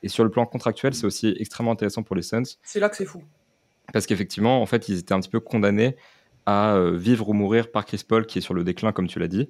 Et 0.03 0.09
sur 0.09 0.25
le 0.25 0.31
plan 0.31 0.47
contractuel, 0.47 0.95
c'est 0.95 1.07
aussi 1.07 1.35
extrêmement 1.39 1.73
intéressant 1.73 2.03
pour 2.03 2.17
les 2.17 2.23
Suns. 2.23 2.43
C'est 2.63 2.81
là 2.81 2.89
que 2.89 2.97
c'est 2.97 3.07
fou. 3.07 3.23
Parce 3.93 4.07
qu'effectivement, 4.07 4.61
en 4.61 4.67
fait, 4.67 4.89
ils 4.89 4.99
étaient 4.99 5.15
un 5.15 5.21
petit 5.21 5.31
peu 5.31 5.41
condamnés 5.41 5.97
à 6.45 6.75
euh, 6.75 6.97
vivre 6.97 7.29
ou 7.29 7.33
mourir 7.33 7.71
par 7.71 7.85
Chris 7.85 8.03
Paul, 8.07 8.27
qui 8.27 8.39
est 8.39 8.43
sur 8.43 8.55
le 8.55 8.65
déclin, 8.65 8.93
comme 8.93 9.09
tu 9.09 9.19
l'as 9.19 9.29
dit. 9.29 9.49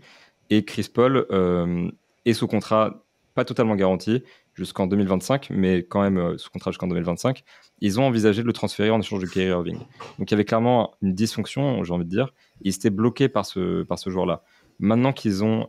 Et 0.51 0.65
Chris 0.65 0.89
Paul 0.93 1.27
euh, 1.31 1.91
est 2.25 2.33
sous 2.33 2.47
contrat 2.47 3.03
pas 3.35 3.45
totalement 3.45 3.77
garanti 3.77 4.23
jusqu'en 4.55 4.87
2025, 4.87 5.49
mais 5.51 5.81
quand 5.81 6.01
même 6.01 6.17
euh, 6.17 6.39
sous 6.39 6.51
contrat 6.51 6.71
jusqu'en 6.71 6.87
2025. 6.87 7.45
Ils 7.83 8.01
ont 8.01 8.05
envisagé 8.05 8.41
de 8.41 8.47
le 8.47 8.55
transférer 8.55 8.91
en 8.91 8.99
échange 8.99 9.21
de 9.21 9.27
Kyrie 9.27 9.49
Irving. 9.49 9.79
Donc 10.19 10.31
il 10.31 10.31
y 10.31 10.35
avait 10.35 10.47
clairement 10.47 10.95
une 11.03 11.13
dysfonction, 11.13 11.85
j'ai 11.85 11.93
envie 11.93 12.07
de 12.07 12.11
dire. 12.11 12.33
Ils 12.63 12.75
étaient 12.75 12.89
bloqués 12.89 13.29
par 13.29 13.45
ce, 13.45 13.83
par 13.83 13.99
ce 13.99 14.09
joueur-là. 14.09 14.43
Maintenant 14.79 15.13
qu'ils 15.13 15.45
ont 15.45 15.67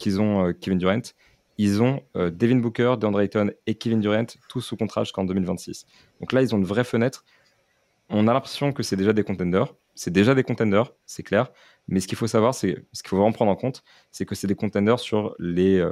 qu'ils 0.00 0.20
ont 0.20 0.46
euh, 0.46 0.52
Kevin 0.52 0.78
Durant, 0.78 1.02
ils 1.58 1.82
ont 1.82 2.02
euh, 2.16 2.30
Devin 2.30 2.56
Booker, 2.56 2.94
DeAndre 2.98 3.20
Ayton 3.20 3.52
et 3.66 3.74
Kevin 3.74 4.00
Durant, 4.00 4.26
tous 4.48 4.62
sous 4.62 4.76
contrat 4.76 5.04
jusqu'en 5.04 5.24
2026. 5.24 5.86
Donc 6.20 6.32
là, 6.32 6.42
ils 6.42 6.54
ont 6.54 6.58
une 6.58 6.64
vraie 6.64 6.84
fenêtre. 6.84 7.24
On 8.08 8.26
a 8.26 8.32
l'impression 8.32 8.72
que 8.72 8.82
c'est 8.82 8.96
déjà 8.96 9.12
des 9.12 9.22
contenders. 9.22 9.72
C'est 9.94 10.10
déjà 10.10 10.34
des 10.34 10.42
contenders, 10.42 10.92
c'est 11.06 11.22
clair. 11.22 11.50
Mais 11.86 12.00
ce 12.00 12.08
qu'il 12.08 12.16
faut 12.16 12.26
savoir, 12.26 12.54
c'est 12.54 12.84
ce 12.92 13.02
qu'il 13.02 13.10
faut 13.10 13.16
vraiment 13.18 13.32
prendre 13.32 13.50
en 13.50 13.56
compte, 13.56 13.84
c'est 14.10 14.24
que 14.24 14.34
c'est 14.34 14.46
des 14.46 14.54
contenders 14.54 14.98
sur 14.98 15.34
les 15.38 15.84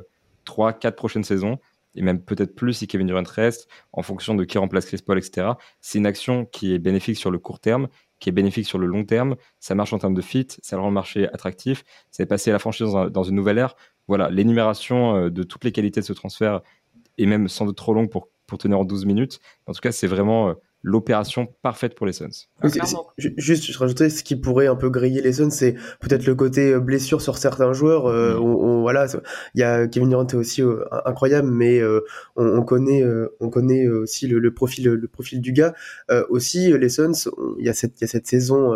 3-4 0.47 0.87
euh, 0.87 0.91
prochaines 0.93 1.25
saisons, 1.25 1.59
et 1.95 2.03
même 2.03 2.23
peut-être 2.23 2.55
plus 2.55 2.73
si 2.73 2.87
Kevin 2.87 3.07
Durant 3.07 3.23
reste, 3.27 3.69
en 3.93 4.03
fonction 4.03 4.35
de 4.35 4.45
qui 4.45 4.57
remplace 4.57 4.87
Chris 4.87 5.03
Paul, 5.05 5.19
etc. 5.19 5.49
C'est 5.81 5.99
une 5.99 6.07
action 6.07 6.47
qui 6.47 6.75
est 6.75 6.79
bénéfique 6.79 7.19
sur 7.19 7.31
le 7.31 7.39
court 7.39 7.61
terme, 7.61 7.89
qui 8.21 8.29
est 8.29 8.33
bénéfique 8.33 8.67
sur 8.67 8.79
le 8.79 8.87
long 8.87 9.05
terme. 9.05 9.37
Ça 9.61 9.75
marche 9.75 9.93
en 9.93 9.99
termes 9.99 10.15
de 10.15 10.23
fit, 10.23 10.49
ça 10.63 10.79
rend 10.79 10.89
le 10.89 10.95
marché 10.95 11.29
attractif, 11.29 11.85
c'est 12.11 12.27
passer 12.27 12.51
la 12.53 12.59
franchise 12.59 12.89
dans, 13.11 13.23
une 13.23 13.35
nouvelle 13.35 13.59
ère 13.59 13.77
voilà, 14.09 14.31
l'énumération 14.31 15.17
euh, 15.17 15.31
de 15.31 15.43
toutes 15.43 15.65
les 15.65 15.73
qualités 15.73 16.01
de 16.01 16.07
ce 16.07 16.13
transfert 16.13 16.63
est 17.19 17.27
même 17.27 17.49
sans 17.49 17.67
doute 17.67 17.77
trop 17.77 17.95
longue 17.95 18.11
pour, 18.11 18.29
pour 18.47 18.59
tenir 18.59 18.81
en 18.81 18.85
12 18.85 19.05
minutes. 19.07 19.41
En 19.67 19.73
tout 19.73 19.81
cas, 19.81 19.93
c'est 19.93 20.07
vraiment 20.07 20.49
euh, 20.51 20.55
l'opération 20.83 21.49
parfaite 21.63 21.95
pour 21.95 22.07
les 22.07 22.13
Suns. 22.13 22.47
juste, 23.17 23.65
je 23.65 23.79
rajouterais 23.79 24.11
ce 24.11 24.23
qui 24.23 24.37
pourrait 24.37 24.69
un 24.69 24.77
peu 24.77 24.91
griller 24.91 25.21
les 25.21 25.35
Suns, 25.35 25.51
c'est 25.51 25.75
peut-être 26.01 26.25
le 26.27 26.35
côté 26.35 26.73
euh, 26.73 26.81
blessure 26.81 27.21
sur 27.21 27.37
certains 27.37 27.73
joueurs. 27.73 28.07
Euh, 28.07 28.39
on, 28.39 28.81
voilà, 28.83 29.07
il 29.55 29.61
y 29.61 29.65
a 29.65 29.89
Kevin 29.89 30.11
Durant 30.11 30.27
est 30.27 30.35
aussi 30.35 30.63
euh, 30.63 30.85
incroyable, 31.05 31.49
mais 31.51 31.83
on, 32.37 32.63
connaît, 32.63 33.05
on 33.41 33.51
connaît 33.51 33.89
aussi 33.89 34.29
le, 34.29 34.55
profil, 34.55 34.89
le 34.89 35.09
profil 35.09 35.41
du 35.41 35.53
gars. 35.53 35.75
aussi, 36.31 36.73
les 36.73 36.89
Suns, 36.89 37.31
il 37.59 37.67
y 37.67 37.69
a 37.69 37.75
cette, 37.75 38.01
il 38.01 38.03
y 38.03 38.05
a 38.05 38.09
cette 38.09 38.27
saison, 38.27 38.75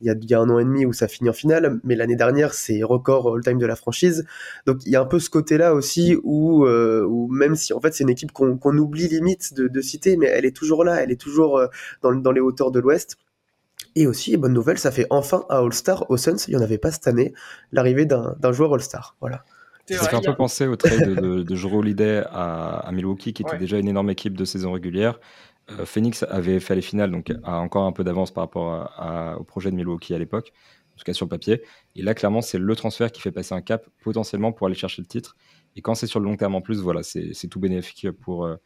il 0.00 0.06
y 0.06 0.10
a, 0.10 0.14
y, 0.20 0.34
a, 0.34 0.40
un 0.40 0.48
an 0.48 0.58
et 0.58 0.64
demi 0.64 0.86
où 0.86 0.92
ça 0.92 1.08
finit 1.08 1.30
en 1.30 1.32
finale, 1.32 1.80
mais 1.84 1.96
l'année 1.96 2.16
dernière, 2.16 2.54
c'est 2.54 2.82
record 2.82 3.34
all-time 3.34 3.58
de 3.58 3.66
la 3.66 3.76
franchise. 3.76 4.24
Donc 4.66 4.84
il 4.86 4.92
y 4.92 4.96
a 4.96 5.00
un 5.00 5.06
peu 5.06 5.18
ce 5.18 5.30
côté-là 5.30 5.74
aussi 5.74 6.16
où, 6.22 6.66
où 6.66 7.28
même 7.28 7.56
si 7.56 7.72
en 7.72 7.80
fait 7.80 7.94
c'est 7.94 8.04
une 8.04 8.10
équipe 8.10 8.32
qu'on 8.32 8.78
oublie 8.78 9.08
limite 9.08 9.54
de, 9.54 9.68
de 9.68 9.80
citer, 9.80 10.16
mais 10.16 10.26
elle 10.26 10.44
est 10.44 10.56
toujours 10.56 10.84
là, 10.84 11.02
elle 11.02 11.10
est 11.10 11.15
toujours 11.16 11.58
euh, 11.58 11.66
dans, 12.02 12.32
les 12.32 12.40
hauteurs 12.40 12.70
de 12.70 12.80
l'Ouest. 12.80 13.16
Et 13.94 14.06
aussi, 14.06 14.36
bonne 14.36 14.52
nouvelle, 14.52 14.78
ça 14.78 14.90
fait 14.90 15.06
enfin 15.10 15.44
un 15.48 15.64
All-Star 15.64 16.10
au 16.10 16.16
Suns. 16.16 16.36
Il 16.48 16.50
n'y 16.50 16.56
en 16.56 16.62
avait 16.62 16.78
pas 16.78 16.90
cette 16.90 17.06
année, 17.06 17.32
l'arrivée 17.72 18.04
d'un 18.06 18.52
joueur 18.52 18.74
All-Star. 18.74 19.16
Voilà. 19.20 19.44
Ça 19.88 20.08
fait 20.08 20.16
un 20.16 20.20
peu 20.20 20.34
penser 20.34 20.66
au 20.66 20.76
trade 20.76 21.14
de, 21.14 21.42
de, 21.42 21.54
Joro 21.54 21.78
Holiday 21.78 22.24
à, 22.30 22.90
Milwaukee, 22.92 23.32
qui 23.32 23.42
était 23.42 23.58
déjà 23.58 23.78
une 23.78 23.88
énorme 23.88 24.10
équipe 24.10 24.36
de 24.36 24.44
saison 24.44 24.72
régulière. 24.72 25.20
Euh, 25.70 25.86
Phoenix 25.86 26.24
avait 26.28 26.60
fait 26.60 26.74
les 26.74 26.82
finales, 26.82 27.10
donc 27.10 27.32
a 27.44 27.58
encore 27.58 27.84
un 27.84 27.92
peu 27.92 28.04
d'avance 28.04 28.32
par 28.32 28.44
rapport 28.44 29.36
au 29.38 29.44
projet 29.44 29.70
de 29.70 29.76
Milwaukee 29.76 30.14
à 30.14 30.18
l'époque, 30.18 30.52
en 30.94 30.96
tout 30.98 31.04
cas 31.04 31.12
sur 31.12 31.26
le 31.26 31.30
papier. 31.30 31.62
Et 31.94 32.02
là, 32.02 32.14
clairement, 32.14 32.42
c'est 32.42 32.58
le 32.58 32.76
transfert 32.76 33.12
qui 33.12 33.20
fait 33.20 33.32
passer 33.32 33.54
un 33.54 33.60
cap 33.60 33.86
potentiellement 34.02 34.52
pour 34.52 34.66
aller 34.66 34.76
chercher 34.76 35.02
le 35.02 35.08
titre. 35.08 35.36
Et 35.76 35.82
quand 35.82 35.94
c'est 35.94 36.06
sur 36.06 36.20
le 36.20 36.26
long 36.26 36.36
terme 36.36 36.54
en 36.54 36.60
plus, 36.60 36.80
voilà, 36.80 37.02
c'est 37.02 37.48
tout 37.48 37.60
bénéfique 37.60 38.10
pour, 38.10 38.46
euh, 38.46 38.56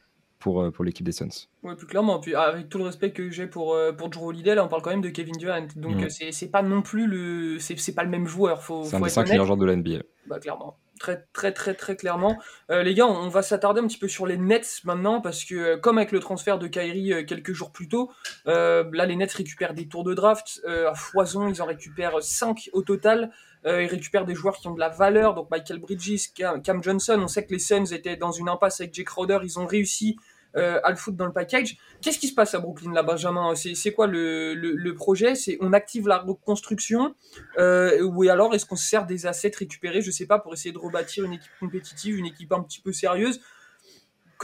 pour, 0.40 0.62
euh, 0.62 0.70
pour 0.72 0.84
l'équipe 0.84 1.06
des 1.06 1.12
Suns. 1.12 1.46
Oui, 1.62 1.76
plus 1.76 1.86
clairement. 1.86 2.18
Puis 2.18 2.34
avec 2.34 2.68
tout 2.68 2.78
le 2.78 2.84
respect 2.84 3.12
que 3.12 3.30
j'ai 3.30 3.46
pour, 3.46 3.74
euh, 3.74 3.92
pour 3.92 4.08
Drew 4.08 4.26
Holiday, 4.26 4.56
là, 4.56 4.64
on 4.64 4.68
parle 4.68 4.82
quand 4.82 4.90
même 4.90 5.02
de 5.02 5.10
Kevin 5.10 5.36
Durant. 5.36 5.68
Donc 5.76 5.96
mm. 5.96 6.08
c'est 6.32 6.50
pas 6.50 6.62
non 6.62 6.82
plus 6.82 7.06
le. 7.06 7.58
C'est 7.60 7.94
pas 7.94 8.02
le 8.02 8.10
même 8.10 8.26
joueur. 8.26 8.60
C'est 8.62 8.96
un 8.96 9.00
des 9.00 9.08
5 9.08 9.28
meilleurs 9.28 9.46
joueurs 9.46 9.58
de 9.58 9.66
l'NBA. 9.66 10.02
Bah, 10.26 10.40
clairement. 10.40 10.76
Très, 11.00 11.24
très, 11.32 11.50
très, 11.52 11.74
très 11.74 11.96
clairement. 11.96 12.38
Euh, 12.70 12.84
les 12.84 12.94
gars, 12.94 13.06
on 13.06 13.28
va 13.28 13.42
s'attarder 13.42 13.80
un 13.80 13.86
petit 13.86 13.98
peu 13.98 14.06
sur 14.06 14.26
les 14.26 14.36
Nets 14.36 14.82
maintenant, 14.84 15.20
parce 15.20 15.44
que 15.44 15.76
comme 15.76 15.98
avec 15.98 16.12
le 16.12 16.20
transfert 16.20 16.58
de 16.58 16.68
Kyrie 16.68 17.26
quelques 17.26 17.52
jours 17.52 17.72
plus 17.72 17.88
tôt, 17.88 18.12
là, 18.44 19.06
les 19.06 19.16
Nets 19.16 19.32
récupèrent 19.32 19.74
des 19.74 19.88
tours 19.88 20.04
de 20.04 20.14
draft 20.14 20.60
à 20.66 20.94
foison. 20.94 21.48
Ils 21.48 21.62
en 21.62 21.66
récupèrent 21.66 22.22
5 22.22 22.70
au 22.74 22.82
total. 22.82 23.32
ils 23.64 23.86
récupèrent 23.86 24.26
des 24.26 24.34
joueurs 24.34 24.56
qui 24.58 24.68
ont 24.68 24.74
de 24.74 24.80
la 24.80 24.90
valeur, 24.90 25.34
donc 25.34 25.50
Michael 25.50 25.78
Bridges, 25.78 26.34
Cam, 26.34 26.82
Johnson. 26.82 27.18
On 27.22 27.28
sait 27.28 27.46
que 27.46 27.52
les 27.52 27.58
Suns 27.58 27.86
étaient 27.92 28.16
dans 28.16 28.32
une 28.32 28.50
impasse 28.50 28.80
avec 28.80 28.94
Jake 28.94 29.06
Crowder, 29.06 29.38
ils 29.42 29.58
ont 29.58 29.66
réussi 29.66 30.16
à 30.54 30.90
le 30.90 30.96
foutre 30.96 31.16
dans 31.16 31.26
le 31.26 31.32
package. 31.32 31.76
Qu'est-ce 32.00 32.18
qui 32.18 32.28
se 32.28 32.34
passe 32.34 32.54
à 32.54 32.58
Brooklyn 32.58 32.92
là, 32.92 33.02
Benjamin? 33.02 33.54
C'est 33.54 33.92
quoi 33.92 34.06
le, 34.06 34.54
le, 34.54 34.94
projet? 34.94 35.34
C'est 35.34 35.58
on 35.60 35.72
active 35.72 36.08
la 36.08 36.18
reconstruction 36.18 37.14
ou 37.58 38.28
alors 38.28 38.54
est-ce 38.54 38.66
qu'on 38.66 38.76
se 38.76 38.88
sert 38.88 39.06
des 39.06 39.26
assets 39.26 39.52
récupérés, 39.56 40.02
je 40.02 40.10
sais 40.10 40.26
pas, 40.26 40.38
pour 40.38 40.52
essayer 40.52 40.72
de 40.72 40.78
rebâtir 40.78 41.24
une 41.24 41.34
équipe 41.34 41.52
compétitive, 41.60 42.18
une 42.18 42.26
équipe 42.26 42.52
un 42.52 42.62
petit 42.62 42.80
peu 42.80 42.92
sérieuse 42.92 43.40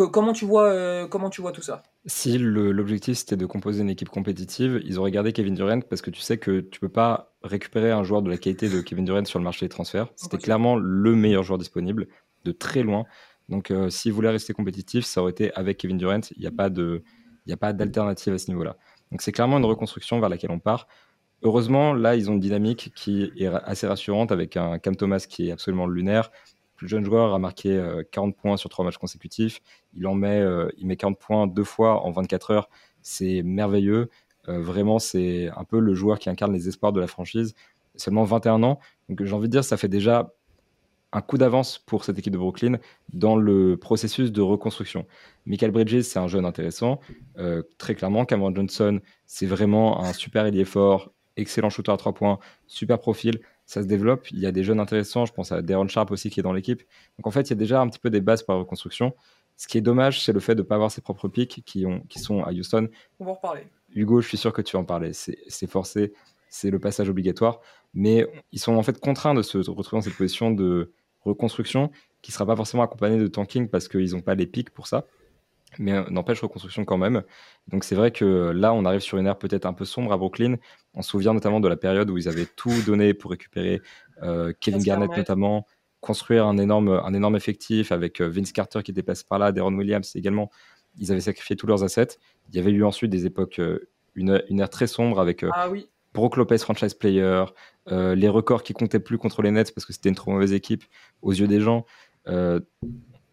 comment 0.04 0.32
tu 0.32 0.44
vois, 0.44 0.68
euh, 0.68 1.06
comment 1.06 1.30
tu 1.30 1.40
vois 1.40 1.52
tout 1.52 1.62
ça? 1.62 1.82
Si 2.04 2.38
l'objectif 2.38 3.18
c'était 3.18 3.36
de 3.36 3.46
composer 3.46 3.82
une 3.82 3.90
équipe 3.90 4.08
compétitive, 4.08 4.80
ils 4.84 4.98
auraient 4.98 5.10
gardé 5.10 5.32
Kevin 5.32 5.54
Durant 5.54 5.80
parce 5.80 6.02
que 6.02 6.10
tu 6.10 6.20
sais 6.20 6.38
que 6.38 6.60
tu 6.60 6.78
peux 6.78 6.88
pas 6.88 7.34
récupérer 7.42 7.90
un 7.90 8.04
joueur 8.04 8.22
de 8.22 8.30
la 8.30 8.36
qualité 8.36 8.68
de 8.68 8.80
Kevin 8.80 9.04
Durant 9.04 9.24
sur 9.24 9.38
le 9.38 9.44
marché 9.44 9.66
des 9.66 9.70
transferts. 9.70 10.08
C'était 10.14 10.38
clairement 10.38 10.76
le 10.76 11.14
meilleur 11.14 11.42
joueur 11.42 11.58
disponible 11.58 12.06
de 12.44 12.52
très 12.52 12.82
loin. 12.82 13.04
Donc 13.48 13.70
euh, 13.70 13.90
s'ils 13.90 14.12
voulaient 14.12 14.30
rester 14.30 14.52
compétitifs, 14.52 15.04
ça 15.04 15.22
aurait 15.22 15.30
été 15.30 15.52
avec 15.54 15.78
Kevin 15.78 15.98
Durant. 15.98 16.20
Il 16.36 16.40
n'y 16.40 16.46
a 16.46 17.56
pas 17.56 17.72
d'alternative 17.72 18.34
à 18.34 18.38
ce 18.38 18.50
niveau-là. 18.50 18.76
Donc 19.10 19.22
c'est 19.22 19.32
clairement 19.32 19.58
une 19.58 19.64
reconstruction 19.64 20.18
vers 20.20 20.28
laquelle 20.28 20.50
on 20.50 20.58
part. 20.58 20.88
Heureusement, 21.42 21.92
là, 21.92 22.16
ils 22.16 22.30
ont 22.30 22.34
une 22.34 22.40
dynamique 22.40 22.92
qui 22.96 23.30
est 23.36 23.46
assez 23.46 23.86
rassurante 23.86 24.32
avec 24.32 24.56
un 24.56 24.78
Cam 24.78 24.96
Thomas 24.96 25.24
qui 25.28 25.48
est 25.48 25.52
absolument 25.52 25.86
lunaire, 25.86 26.30
plus 26.76 26.88
jeune 26.88 27.04
joueur, 27.04 27.34
a 27.34 27.38
marqué 27.38 27.82
40 28.12 28.34
euh, 28.34 28.36
points 28.36 28.56
sur 28.56 28.68
trois 28.68 28.84
matchs 28.84 28.98
consécutifs. 28.98 29.60
Il 29.94 30.06
en 30.06 30.14
met, 30.14 30.40
euh, 30.40 30.68
il 30.76 30.86
met 30.86 30.96
40 30.96 31.18
points 31.18 31.46
deux 31.46 31.64
fois 31.64 32.02
en 32.04 32.10
24 32.10 32.50
heures. 32.50 32.68
C'est 33.02 33.42
merveilleux. 33.42 34.10
Euh, 34.48 34.60
vraiment, 34.60 34.98
c'est 34.98 35.48
un 35.56 35.64
peu 35.64 35.80
le 35.80 35.94
joueur 35.94 36.18
qui 36.18 36.30
incarne 36.30 36.52
les 36.52 36.68
espoirs 36.68 36.92
de 36.92 37.00
la 37.00 37.06
franchise. 37.06 37.54
Seulement 37.96 38.24
21 38.24 38.62
ans. 38.62 38.78
Donc 39.08 39.24
j'ai 39.24 39.32
envie 39.32 39.48
de 39.48 39.52
dire, 39.52 39.64
ça 39.64 39.78
fait 39.78 39.88
déjà 39.88 40.34
un 41.12 41.20
coup 41.20 41.38
d'avance 41.38 41.78
pour 41.78 42.04
cette 42.04 42.18
équipe 42.18 42.32
de 42.32 42.38
Brooklyn 42.38 42.78
dans 43.12 43.36
le 43.36 43.76
processus 43.76 44.32
de 44.32 44.42
reconstruction. 44.42 45.06
Michael 45.46 45.70
Bridges, 45.70 46.02
c'est 46.02 46.18
un 46.18 46.28
jeune 46.28 46.44
intéressant, 46.44 47.00
très 47.78 47.94
clairement. 47.94 48.24
Cameron 48.24 48.54
Johnson, 48.54 49.00
c'est 49.24 49.46
vraiment 49.46 50.02
un 50.02 50.12
super 50.12 50.44
ailier 50.44 50.64
fort, 50.64 51.12
excellent 51.36 51.70
shooter 51.70 51.92
à 51.92 51.96
trois 51.96 52.12
points, 52.12 52.38
super 52.66 52.98
profil 52.98 53.40
ça 53.66 53.82
se 53.82 53.86
développe. 53.86 54.30
Il 54.30 54.38
y 54.38 54.46
a 54.46 54.52
des 54.52 54.64
jeunes 54.64 54.80
intéressants. 54.80 55.26
Je 55.26 55.32
pense 55.32 55.52
à 55.52 55.60
Darren 55.60 55.88
Sharp 55.88 56.10
aussi 56.10 56.30
qui 56.30 56.40
est 56.40 56.42
dans 56.42 56.52
l'équipe. 56.52 56.82
Donc 57.18 57.26
en 57.26 57.30
fait, 57.30 57.42
il 57.42 57.50
y 57.50 57.52
a 57.52 57.56
déjà 57.56 57.80
un 57.80 57.88
petit 57.88 57.98
peu 57.98 58.10
des 58.10 58.20
bases 58.20 58.42
pour 58.42 58.54
la 58.54 58.60
reconstruction. 58.60 59.14
Ce 59.56 59.66
qui 59.66 59.76
est 59.78 59.82
dommage, 59.82 60.22
c'est 60.24 60.32
le 60.32 60.40
fait 60.40 60.54
de 60.54 60.62
ne 60.62 60.66
pas 60.66 60.76
avoir 60.76 60.90
ses 60.90 61.00
propres 61.00 61.28
pics 61.28 61.62
qui, 61.64 61.84
ont, 61.84 62.00
qui 62.08 62.18
sont 62.18 62.42
à 62.42 62.52
Houston. 62.52 62.88
On 63.18 63.24
va 63.24 63.32
en 63.32 63.34
reparler. 63.34 63.66
Hugo, 63.94 64.20
je 64.20 64.28
suis 64.28 64.38
sûr 64.38 64.52
que 64.52 64.62
tu 64.62 64.76
en 64.76 64.84
parlais. 64.84 65.12
C'est 65.12 65.66
forcé, 65.66 66.12
c'est 66.48 66.70
le 66.70 66.78
passage 66.78 67.08
obligatoire. 67.08 67.60
Mais 67.96 68.24
ils 68.52 68.60
sont 68.60 68.74
en 68.76 68.82
fait 68.84 69.00
contraints 69.00 69.34
de 69.34 69.42
se 69.42 69.58
retrouver 69.58 69.98
dans 69.98 70.02
cette 70.02 70.16
position 70.16 70.52
de 70.52 70.92
reconstruction 71.22 71.90
qui 72.22 72.30
ne 72.30 72.34
sera 72.34 72.46
pas 72.46 72.54
forcément 72.54 72.84
accompagnée 72.84 73.18
de 73.18 73.26
tanking 73.26 73.68
parce 73.68 73.88
qu'ils 73.88 74.12
n'ont 74.12 74.20
pas 74.20 74.36
les 74.36 74.46
pics 74.46 74.70
pour 74.70 74.86
ça 74.86 75.06
mais 75.78 75.92
euh, 75.92 76.04
n'empêche 76.10 76.40
reconstruction 76.40 76.84
quand 76.84 76.98
même. 76.98 77.22
Donc 77.68 77.84
c'est 77.84 77.94
vrai 77.94 78.10
que 78.10 78.24
là, 78.24 78.72
on 78.72 78.84
arrive 78.84 79.00
sur 79.00 79.18
une 79.18 79.26
ère 79.26 79.38
peut-être 79.38 79.66
un 79.66 79.72
peu 79.72 79.84
sombre 79.84 80.12
à 80.12 80.16
Brooklyn. 80.16 80.56
On 80.94 81.02
se 81.02 81.10
souvient 81.10 81.34
notamment 81.34 81.60
de 81.60 81.68
la 81.68 81.76
période 81.76 82.10
où 82.10 82.18
ils 82.18 82.28
avaient 82.28 82.46
tout 82.46 82.72
donné 82.86 83.14
pour 83.14 83.30
récupérer 83.30 83.80
euh, 84.22 84.52
Kevin 84.60 84.82
Garnett 84.82 85.14
notamment, 85.16 85.66
construire 86.00 86.46
un 86.46 86.58
énorme, 86.58 86.88
un 86.88 87.14
énorme 87.14 87.36
effectif 87.36 87.92
avec 87.92 88.20
euh, 88.20 88.28
Vince 88.28 88.52
Carter 88.52 88.82
qui 88.82 88.92
dépasse 88.92 89.22
par 89.22 89.38
là, 89.38 89.52
Deron 89.52 89.74
Williams 89.74 90.14
également. 90.14 90.50
Ils 90.98 91.12
avaient 91.12 91.20
sacrifié 91.20 91.56
tous 91.56 91.66
leurs 91.66 91.84
assets. 91.84 92.18
Il 92.48 92.56
y 92.56 92.58
avait 92.58 92.70
eu 92.70 92.84
ensuite 92.84 93.10
des 93.10 93.26
époques, 93.26 93.60
une, 94.14 94.42
une 94.48 94.60
ère 94.60 94.70
très 94.70 94.86
sombre 94.86 95.20
avec 95.20 95.44
ah, 95.52 95.68
oui. 95.68 95.88
Brook 96.16 96.36
Lopez 96.36 96.58
franchise 96.58 96.94
player, 96.94 97.44
les 97.88 98.28
records 98.28 98.64
qui 98.64 98.72
comptaient 98.72 98.98
plus 98.98 99.18
contre 99.18 99.42
les 99.42 99.52
Nets 99.52 99.72
parce 99.72 99.84
que 99.84 99.92
c'était 99.92 100.08
une 100.08 100.16
trop 100.16 100.32
mauvaise 100.32 100.52
équipe 100.52 100.84
aux 101.22 101.32
yeux 101.32 101.46
des 101.46 101.60
gens 101.60 101.84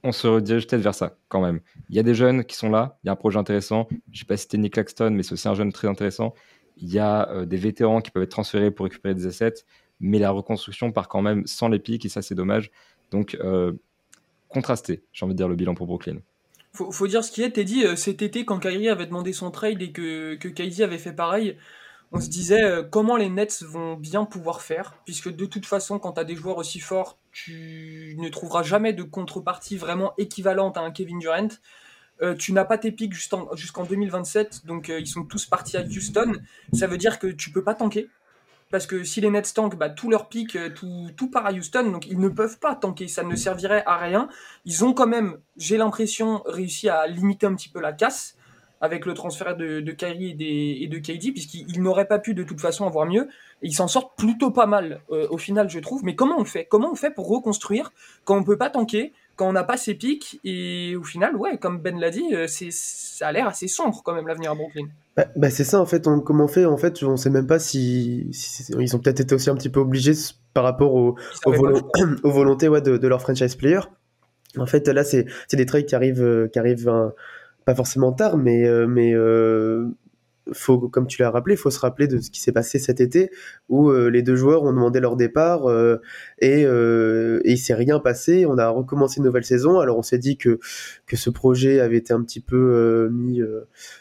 on 0.04 0.12
se 0.12 0.28
redirige 0.28 0.68
peut-être 0.68 0.82
vers 0.82 0.96
ça 0.96 1.18
quand 1.30 1.42
même. 1.42 1.62
Il 1.90 1.96
y 1.96 2.00
a 2.00 2.04
des 2.04 2.14
jeunes 2.14 2.44
qui 2.44 2.56
sont 2.56 2.70
là, 2.70 3.00
il 3.04 3.08
y 3.08 3.10
a 3.10 3.14
un 3.14 3.16
projet 3.16 3.40
intéressant. 3.40 3.88
Je 4.12 4.20
sais 4.20 4.26
pas 4.26 4.36
si 4.36 4.44
c'était 4.44 4.58
Nick 4.58 4.74
Claxton, 4.74 5.12
mais 5.12 5.24
c'est 5.24 5.34
aussi 5.34 5.48
un 5.48 5.56
jeune 5.56 5.72
très 5.72 5.88
intéressant. 5.88 6.34
Il 6.78 6.92
y 6.92 7.00
a 7.00 7.30
euh, 7.30 7.46
des 7.46 7.58
vétérans 7.58 8.02
qui 8.02 8.12
peuvent 8.12 8.24
être 8.24 8.32
transférés 8.32 8.72
pour 8.72 8.84
récupérer 8.84 9.16
des 9.16 9.26
assets, 9.26 9.64
mais 10.00 10.20
la 10.20 10.32
reconstruction 10.32 10.92
part 10.92 11.08
quand 11.08 11.22
même 11.22 11.48
sans 11.48 11.70
les 11.70 11.80
pics 11.80 12.06
et 12.06 12.10
ça 12.10 12.22
c'est 12.22 12.36
dommage. 12.36 12.70
Donc 13.12 13.38
euh, 13.40 13.74
contrasté, 14.50 15.04
j'ai 15.14 15.26
envie 15.26 15.34
de 15.34 15.38
dire 15.38 15.48
le 15.48 15.56
bilan 15.56 15.74
pour 15.74 15.88
Brooklyn. 15.88 16.18
Faut, 16.74 16.92
faut 16.92 17.08
dire 17.08 17.24
ce 17.24 17.32
qui 17.32 17.44
est, 17.44 17.52
Teddy, 17.52 17.86
euh, 17.86 17.96
cet 17.96 18.22
été 18.22 18.46
quand 18.46 18.60
Kyrie 18.60 18.90
avait 18.90 19.06
demandé 19.06 19.32
son 19.32 19.52
trade 19.52 19.82
et 19.82 19.92
que, 19.92 20.36
que 20.36 20.84
avait 20.84 20.98
fait 20.98 21.14
pareil, 21.14 21.56
on 22.14 22.22
se 22.22 22.30
disait 22.30 22.64
euh, 22.64 22.84
comment 22.84 23.18
les 23.18 23.30
Nets 23.30 23.64
vont 23.64 23.96
bien 23.96 24.24
pouvoir 24.24 24.62
faire, 24.62 24.96
puisque 25.04 25.36
de 25.36 25.46
toute 25.46 25.66
façon, 25.66 25.98
quand 25.98 26.14
tu 26.14 26.20
as 26.20 26.24
des 26.24 26.36
joueurs 26.36 26.58
aussi 26.58 26.80
forts, 26.80 27.18
tu 27.32 28.16
ne 28.20 28.30
trouveras 28.30 28.62
jamais 28.62 28.94
de 28.94 29.02
contrepartie 29.02 29.78
vraiment 29.78 30.14
équivalente 30.20 30.78
à 30.78 30.82
un 30.82 30.92
Kevin 30.92 31.18
Durant. 31.18 31.48
Euh, 32.22 32.36
tu 32.36 32.54
n'as 32.54 32.66
pas 32.66 32.78
tes 32.78 32.92
pics 32.92 33.14
jusqu'en 33.14 33.84
2027, 33.84 34.66
donc 34.66 34.90
euh, 34.90 35.00
ils 35.00 35.08
sont 35.08 35.24
tous 35.24 35.48
partis 35.48 35.76
à 35.76 35.82
Houston. 35.82 36.34
Ça 36.72 36.86
veut 36.86 37.00
dire 37.00 37.18
que 37.18 37.28
tu 37.28 37.50
peux 37.52 37.64
pas 37.64 37.74
tanker. 37.74 38.08
Parce 38.70 38.88
que 38.88 39.04
si 39.04 39.20
les 39.20 39.30
Nets 39.30 39.54
tankent, 39.54 39.78
bah, 39.78 39.90
tous 39.90 40.10
leurs 40.10 40.30
pics, 40.30 40.58
tout, 40.76 41.10
tout 41.16 41.30
part 41.30 41.48
à 41.48 41.52
Houston, 41.52 41.92
donc 41.92 42.08
ils 42.08 42.20
ne 42.20 42.30
peuvent 42.30 42.60
pas 42.60 42.76
tanker, 42.76 43.08
ça 43.08 43.24
ne 43.24 43.36
servirait 43.36 43.84
à 43.86 43.98
rien. 43.98 44.30
Ils 44.66 44.86
ont 44.86 44.94
quand 44.94 45.06
même, 45.08 45.38
j'ai 45.58 45.78
l'impression, 45.78 46.42
réussi 46.46 46.90
à 46.90 47.06
limiter 47.08 47.46
un 47.48 47.56
petit 47.56 47.70
peu 47.70 47.82
la 47.82 47.94
casse 47.94 48.36
avec 48.84 49.06
le 49.06 49.14
transfert 49.14 49.56
de, 49.56 49.80
de 49.80 49.92
Kyrie 49.94 50.36
et, 50.42 50.88
de 50.90 50.98
KD, 50.98 51.32
puisqu'ils 51.32 51.82
n'auraient 51.82 52.08
pas 52.08 52.20
pu 52.20 52.34
de 52.34 52.44
toute 52.44 52.60
façon 52.60 52.86
avoir 52.86 53.06
mieux. 53.06 53.30
Et 53.62 53.68
ils 53.68 53.74
s'en 53.74 53.88
sortent 53.88 54.12
plutôt 54.18 54.52
pas 54.52 54.66
mal 54.66 55.00
euh, 55.10 55.26
au 55.30 55.38
final, 55.38 55.70
je 55.70 55.80
trouve. 55.80 56.04
Mais 56.04 56.16
comment 56.16 56.38
on 56.38 56.44
fait? 56.44 56.66
Comment 56.66 56.92
on 56.92 56.96
fait 56.96 57.10
pour 57.10 57.30
reconstruire 57.30 57.94
quand 58.26 58.38
on 58.38 58.44
peut 58.44 58.58
pas 58.58 58.70
tanker, 58.70 59.14
quand 59.38 59.48
on 59.48 59.54
n'a 59.54 59.64
pas 59.64 59.78
ses 59.78 59.94
pics? 59.94 60.42
Et 60.44 60.98
au 60.98 61.04
final, 61.04 61.38
ouais, 61.38 61.58
comme 61.58 61.80
Ben 61.80 61.98
l'a 61.98 62.10
dit, 62.10 62.36
euh, 62.36 62.46
c'est 62.48 62.72
ça 62.72 63.28
a 63.28 63.32
l'air 63.32 63.48
assez 63.48 63.70
sombre 63.70 64.02
quand 64.04 64.14
même 64.14 64.28
l'avenir 64.28 64.52
à 64.52 64.56
Brooklyn. 64.56 64.88
Bah, 65.16 65.28
bah, 65.38 65.50
c'est 65.50 65.64
ça 65.64 65.80
en 65.80 65.86
fait. 65.86 66.06
On, 66.06 66.20
comment 66.20 66.44
on 66.44 66.50
fait? 66.50 66.66
En 66.66 66.76
fait, 66.76 67.02
on 67.04 67.16
sait 67.16 67.30
même 67.30 67.48
pas 67.48 67.60
si, 67.60 68.30
ils 68.78 68.96
ont 68.98 69.00
peut-être 69.00 69.22
été 69.22 69.34
aussi 69.34 69.50
un 69.50 69.56
petit 69.56 69.70
peu 69.70 69.80
obligés 69.80 70.12
par 70.54 70.66
rapport 70.66 70.94
aux 70.94 71.16
volontés 72.26 72.68
ouais, 72.68 72.82
de, 72.82 72.98
de 72.98 73.08
leur 73.08 73.22
franchise 73.22 73.56
player. 73.56 73.80
En 74.58 74.66
fait, 74.66 74.86
là, 74.90 75.06
c'est 75.06 75.26
des 75.54 75.66
trades 75.66 75.86
qui 75.86 75.96
arrivent, 75.96 76.22
euh, 76.22 76.50
qui 76.50 76.60
arrivent 76.60 76.92
pas 77.64 77.76
forcément 77.76 78.12
tard, 78.12 78.38
mais, 78.38 78.68
euh, 78.68 78.88
mais 78.88 79.14
euh, 79.14 79.88
faut, 80.52 80.78
comme 80.90 81.08
tu 81.08 81.22
l'as 81.22 81.32
rappelé, 81.32 81.56
il 81.56 81.58
faut 81.58 81.72
se 81.72 81.80
rappeler 81.80 82.08
de 82.08 82.20
ce 82.20 82.30
qui 82.30 82.42
s'est 82.42 82.52
passé 82.52 82.78
cet 82.78 83.00
été 83.00 83.32
où 83.70 83.90
euh, 83.90 84.10
les 84.10 84.22
deux 84.22 84.36
joueurs 84.36 84.64
ont 84.64 84.74
demandé 84.74 85.00
leur 85.00 85.16
départ 85.16 85.72
et, 86.40 86.64
et 86.64 87.52
il 87.52 87.58
s'est 87.58 87.74
rien 87.74 88.00
passé. 88.00 88.46
On 88.46 88.58
a 88.58 88.68
recommencé 88.68 89.20
une 89.20 89.24
nouvelle 89.24 89.46
saison. 89.46 89.80
Alors 89.80 89.98
on 89.98 90.02
s'est 90.02 90.18
dit 90.18 90.38
que, 90.38 90.60
que 91.08 91.16
ce 91.16 91.30
projet 91.30 91.80
avait 91.80 91.96
été 91.96 92.12
un 92.12 92.22
petit 92.22 92.42
peu 92.42 93.08
mis 93.10 93.40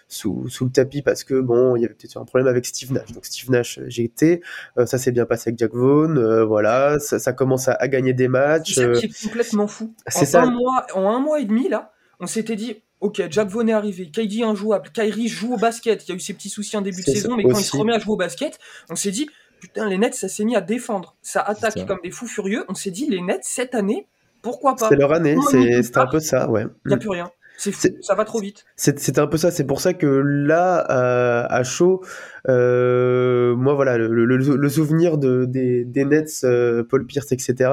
sous, 0.09 0.49
sous, 0.49 0.65
le 0.65 0.73
tapis 0.73 1.03
parce 1.03 1.23
que 1.23 1.41
bon, 1.41 1.77
il 1.77 1.83
y 1.83 1.85
avait 1.85 1.95
peut-être 1.95 2.17
un 2.17 2.25
problème 2.25 2.49
avec 2.49 2.67
Steve 2.67 2.93
Nash. 2.93 3.13
Donc 3.13 3.25
Steve 3.25 3.51
Nash, 3.51 3.79
j'ai 3.87 4.03
été. 4.03 4.43
ça 4.85 4.99
s'est 4.99 5.13
bien 5.13 5.27
passé 5.27 5.51
avec 5.51 5.61
Jack 5.61 5.73
Vaughn. 5.73 6.43
voilà, 6.43 6.99
ça, 6.99 7.21
ça, 7.21 7.33
commence 7.33 7.69
à, 7.69 7.75
à, 7.75 7.87
gagner 7.87 8.15
des 8.15 8.27
matchs. 8.27 8.75
C'est 8.75 9.29
complètement 9.29 9.69
fou. 9.69 9.95
C'est 10.09 10.27
ça. 10.27 10.43
Un 10.43 10.51
mois, 10.51 10.87
en 10.95 11.09
un 11.09 11.21
mois 11.21 11.39
et 11.39 11.45
demi 11.45 11.69
là, 11.69 11.93
on 12.19 12.27
s'était 12.27 12.57
dit 12.57 12.83
Ok, 13.03 13.21
Jack 13.31 13.49
Vaughn 13.49 13.69
est 13.69 13.73
arrivé, 13.73 14.09
KD 14.09 14.45
injouable, 14.45 14.91
Kyrie 14.95 15.27
joue 15.27 15.55
au 15.55 15.57
basket, 15.57 16.07
il 16.07 16.11
y 16.11 16.13
a 16.13 16.15
eu 16.15 16.21
ses 16.21 16.35
petits 16.35 16.49
soucis 16.49 16.77
en 16.77 16.83
début 16.83 17.03
de 17.03 17.11
saison, 17.11 17.35
mais 17.37 17.43
quand 17.43 17.59
il 17.59 17.65
se 17.65 17.77
remet 17.77 17.95
à 17.95 17.99
jouer 17.99 18.13
au 18.13 18.17
basket, 18.17 18.61
on 18.91 18.95
s'est 18.95 19.11
dit, 19.11 19.29
putain, 19.61 19.89
les 19.89 19.99
Nets, 19.99 20.15
ça 20.15 20.29
s'est 20.29 20.45
mis 20.45 20.55
à 20.55 20.61
défendre, 20.61 21.17
ça 21.21 21.41
attaque 21.41 21.85
comme 21.85 21.99
des 22.05 22.13
fous 22.13 22.29
furieux, 22.29 22.65
on 22.69 22.75
s'est 22.75 22.93
dit, 22.93 23.09
les 23.11 23.21
Nets, 23.21 23.43
cette 23.43 23.75
année, 23.75 24.07
pourquoi 24.41 24.77
pas? 24.77 24.89
C'est 24.89 24.95
leur 24.95 25.13
année, 25.13 25.37
c'est 25.51 25.97
un 25.97 26.07
peu 26.07 26.21
ça, 26.21 26.49
ouais. 26.49 26.65
Il 26.85 26.89
n'y 26.89 26.95
a 26.95 26.97
plus 26.97 27.09
rien. 27.09 27.29
C'est 27.57 28.03
ça 28.03 28.15
va 28.15 28.25
trop 28.25 28.41
vite. 28.41 28.65
C'était 28.77 29.19
un 29.21 29.27
peu 29.27 29.37
ça. 29.37 29.51
C'est 29.51 29.65
pour 29.65 29.81
ça 29.81 29.95
que 29.95 30.07
là, 30.07 30.85
euh, 30.91 31.47
à 31.49 31.63
chaud, 31.63 32.03
euh, 32.49 33.55
moi 33.55 33.75
voilà, 33.75 33.99
le, 33.99 34.69
souvenir 34.69 35.19
de, 35.19 35.45
des, 35.45 35.85
des 35.85 36.05
Nets, 36.05 36.41
euh, 36.45 36.83
Paul 36.83 37.07
Pierce, 37.07 37.31
etc., 37.33 37.71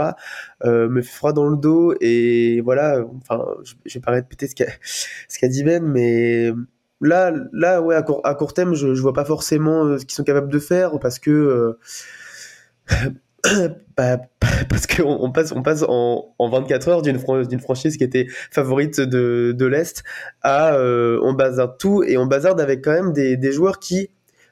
me 0.63 1.01
fait 1.01 1.15
froid 1.15 1.33
dans 1.33 1.47
le 1.47 1.57
dos. 1.57 1.93
Et 2.01 2.61
voilà, 2.61 3.03
enfin, 3.17 3.45
je, 3.63 3.73
je 3.85 3.93
vais 3.95 4.01
pas 4.01 4.11
répéter 4.11 4.47
ce 4.47 4.55
qu'a 4.55 5.47
dit 5.47 5.63
Ben, 5.63 5.83
mais 5.83 6.51
là, 7.01 7.33
là, 7.51 7.81
ouais, 7.81 7.95
à 7.95 8.03
court, 8.03 8.21
à 8.23 8.35
court 8.35 8.53
terme, 8.53 8.75
je, 8.75 8.93
je 8.93 9.01
vois 9.01 9.13
pas 9.13 9.25
forcément 9.25 9.97
ce 9.97 10.05
qu'ils 10.05 10.15
sont 10.15 10.23
capables 10.23 10.51
de 10.51 10.59
faire 10.59 10.99
parce 10.99 11.17
que 11.17 11.77
bah, 13.97 14.17
parce 14.69 14.87
qu'on 14.87 15.17
on 15.21 15.31
passe, 15.31 15.51
on 15.51 15.61
passe 15.61 15.83
en, 15.87 16.33
en 16.37 16.49
24 16.49 16.87
heures 16.87 17.01
d'une 17.01 17.19
franchise 17.59 17.97
qui 17.97 18.03
était 18.03 18.27
favorite 18.51 18.99
de, 18.99 19.53
de 19.57 19.65
l'Est 19.65 20.03
à 20.41 20.73
euh, 20.75 21.19
on 21.23 21.33
bazarde 21.33 21.77
tout 21.77 22.03
et 22.03 22.17
on 22.17 22.25
bazarde 22.25 22.59
avec 22.61 22.83
quand 22.83 22.91
même 22.91 23.13
des, 23.13 23.37
des 23.37 23.51
joueurs 23.51 23.79
qui 23.79 24.09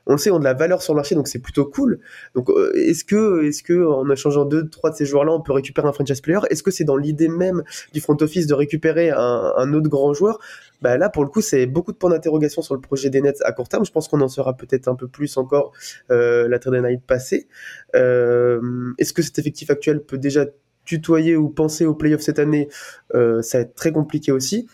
on 0.07 0.13
le 0.13 0.17
sait, 0.17 0.31
ont 0.31 0.39
de 0.39 0.43
la 0.43 0.53
valeur 0.53 0.81
sur 0.81 0.93
le 0.93 0.97
marché, 0.97 1.15
donc 1.15 1.27
c'est 1.27 1.39
plutôt 1.39 1.65
cool. 1.65 1.99
Donc, 2.33 2.49
euh, 2.49 2.71
est-ce 2.75 3.03
que, 3.03 3.43
est-ce 3.43 3.61
que 3.61 3.85
en 3.85 4.09
échangeant 4.09 4.45
deux, 4.45 4.67
trois 4.69 4.89
de 4.89 4.95
ces 4.95 5.05
joueurs-là, 5.05 5.33
on 5.33 5.41
peut 5.41 5.51
récupérer 5.51 5.87
un 5.87 5.91
franchise 5.91 6.21
player? 6.21 6.39
Est-ce 6.49 6.63
que 6.63 6.71
c'est 6.71 6.85
dans 6.85 6.95
l'idée 6.95 7.27
même 7.27 7.63
du 7.93 7.99
front 7.99 8.17
office 8.21 8.47
de 8.47 8.53
récupérer 8.53 9.11
un, 9.11 9.73
autre 9.73 9.89
grand 9.89 10.13
joueur? 10.13 10.39
Bah 10.81 10.97
là, 10.97 11.09
pour 11.09 11.23
le 11.23 11.29
coup, 11.29 11.41
c'est 11.41 11.65
beaucoup 11.65 11.91
de 11.91 11.97
points 11.97 12.09
d'interrogation 12.09 12.61
sur 12.61 12.73
le 12.73 12.81
projet 12.81 13.09
des 13.09 13.21
Nets 13.21 13.41
à 13.43 13.51
court 13.51 13.67
terme. 13.67 13.85
Je 13.85 13.91
pense 13.91 14.07
qu'on 14.07 14.21
en 14.21 14.29
saura 14.29 14.55
peut-être 14.55 14.87
un 14.87 14.95
peu 14.95 15.07
plus 15.07 15.35
encore 15.37 15.73
euh, 16.09 16.47
la 16.47 16.59
trade 16.59 16.81
night 16.81 17.01
passée. 17.05 17.47
Euh, 17.95 18.61
Est-ce 18.97 19.11
que 19.11 19.21
cet 19.21 19.37
effectif 19.39 19.69
actuel 19.69 20.01
peut 20.01 20.17
déjà 20.17 20.45
tutoyer 20.85 21.35
ou 21.35 21.49
penser 21.49 21.85
aux 21.85 21.95
playoffs 21.95 22.21
cette 22.21 22.39
année? 22.39 22.69
Ça 23.11 23.57
va 23.57 23.59
être 23.63 23.75
très 23.75 23.91
compliqué 23.91 24.31
aussi. 24.31 24.67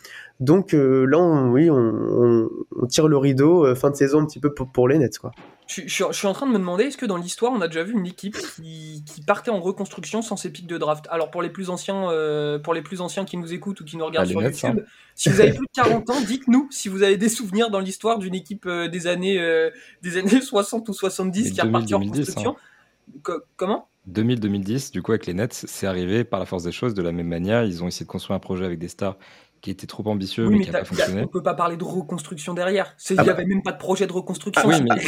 Donc 0.43 0.73
euh, 0.73 1.05
là, 1.05 1.19
on, 1.19 1.51
oui, 1.51 1.69
on, 1.69 1.75
on, 1.77 2.49
on, 2.75 2.85
tire 2.85 3.07
le 3.07 3.17
rideau 3.17 3.65
euh, 3.65 3.75
fin 3.75 3.89
de 3.89 3.95
saison 3.95 4.19
un 4.19 4.25
petit 4.25 4.41
peu 4.41 4.53
pour, 4.53 4.69
pour 4.69 4.89
les 4.89 4.97
Nets, 4.97 5.17
quoi. 5.17 5.31
Je, 5.67 5.83
je, 5.85 6.03
je, 6.09 6.17
suis 6.17 6.27
en 6.27 6.33
train 6.33 6.45
de 6.45 6.51
me 6.51 6.57
demander, 6.57 6.83
est-ce 6.83 6.97
que 6.97 7.05
dans 7.05 7.15
l'histoire, 7.15 7.53
on 7.53 7.61
a 7.61 7.67
déjà 7.67 7.83
vu 7.83 7.93
une 7.93 8.05
équipe 8.05 8.35
qui, 8.35 9.05
qui, 9.05 9.21
partait 9.21 9.51
en 9.51 9.61
reconstruction 9.61 10.21
sans 10.21 10.35
ses 10.35 10.51
pics 10.51 10.67
de 10.67 10.77
draft? 10.77 11.07
Alors 11.09 11.31
pour 11.31 11.41
les 11.41 11.49
plus 11.49 11.69
anciens, 11.69 12.09
euh, 12.11 12.59
pour 12.59 12.73
les 12.73 12.81
plus 12.81 12.99
anciens 12.99 13.23
qui 13.23 13.37
nous 13.37 13.53
écoutent 13.53 13.79
ou 13.79 13.85
qui 13.85 13.95
nous 13.95 14.05
regardent 14.05 14.27
ah, 14.27 14.31
sur 14.31 14.41
Nets, 14.41 14.61
YouTube, 14.61 14.83
hein. 14.85 14.91
si 15.15 15.29
vous 15.29 15.39
avez 15.39 15.51
plus 15.53 15.65
de 15.65 15.81
40 15.81 16.09
ans, 16.09 16.21
dites-nous 16.27 16.67
si 16.69 16.89
vous 16.89 17.03
avez 17.03 17.15
des 17.15 17.29
souvenirs 17.29 17.69
dans 17.69 17.79
l'histoire 17.79 18.19
d'une 18.19 18.35
équipe 18.35 18.65
euh, 18.65 18.89
des 18.89 19.07
années 19.07 19.39
euh, 19.39 19.69
des 20.01 20.17
années 20.17 20.41
60 20.41 20.89
ou 20.89 20.93
70 20.93 21.53
qui 21.53 21.59
est 21.59 21.63
repartie 21.63 21.93
en 21.93 21.99
reconstruction. 21.99 22.57
Hein. 22.57 23.19
Co 23.21 23.33
comment? 23.55 23.87
2000-2010, 24.11 24.91
du 24.91 25.01
coup 25.01 25.13
avec 25.13 25.25
les 25.27 25.33
Nets, 25.33 25.53
c'est 25.53 25.87
arrivé 25.87 26.25
par 26.25 26.41
la 26.41 26.45
force 26.45 26.63
des 26.63 26.73
choses 26.73 26.93
de 26.93 27.01
la 27.01 27.13
même 27.13 27.27
manière. 27.27 27.63
Ils 27.63 27.83
ont 27.83 27.87
essayé 27.87 28.05
de 28.05 28.11
construire 28.11 28.35
un 28.35 28.39
projet 28.39 28.65
avec 28.65 28.79
des 28.79 28.89
stars 28.89 29.17
qui 29.63 29.71
était 29.71 29.87
trop 29.87 30.05
ambitieux, 30.09 30.45
oui, 30.45 30.51
mais, 30.51 30.57
mais 30.57 30.65
qui 30.65 30.71
n'a 30.71 30.79
pas 30.79 30.85
fonctionné. 30.85 31.21
On 31.21 31.27
peut 31.27 31.41
pas 31.41 31.53
parler 31.53 31.77
de 31.77 31.85
reconstruction 31.85 32.53
derrière. 32.53 32.97
Il 33.09 33.13
n'y 33.13 33.19
ah 33.19 33.23
bah... 33.23 33.31
avait 33.31 33.45
même 33.45 33.63
pas 33.63 33.71
de 33.71 33.77
projet 33.77 34.05
de 34.05 34.11
reconstruction, 34.11 34.69
ah 34.69 34.77
oui. 34.77 35.07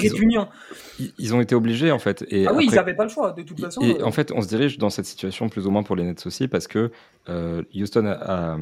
Ils, 0.97 1.13
ils, 1.17 1.35
ont 1.35 1.41
été 1.41 1.55
obligés, 1.55 1.91
en 1.91 1.99
fait. 1.99 2.25
Et 2.29 2.47
ah 2.47 2.53
oui, 2.53 2.63
après... 2.63 2.65
ils 2.65 2.75
n'avaient 2.75 2.95
pas 2.95 3.03
le 3.03 3.09
choix, 3.09 3.33
de 3.33 3.43
toute 3.43 3.59
façon. 3.59 3.81
Et, 3.81 3.89
et, 3.89 4.03
en 4.03 4.13
fait, 4.13 4.31
on 4.31 4.41
se 4.41 4.47
dirige 4.47 4.77
dans 4.77 4.89
cette 4.89 5.07
situation 5.07 5.49
plus 5.49 5.67
ou 5.67 5.71
moins 5.71 5.83
pour 5.83 5.97
les 5.97 6.05
Nets 6.05 6.25
aussi, 6.25 6.47
parce 6.47 6.67
que 6.67 6.89
euh, 7.27 7.63
Houston 7.75 8.05
a, 8.05 8.13
a, 8.13 8.57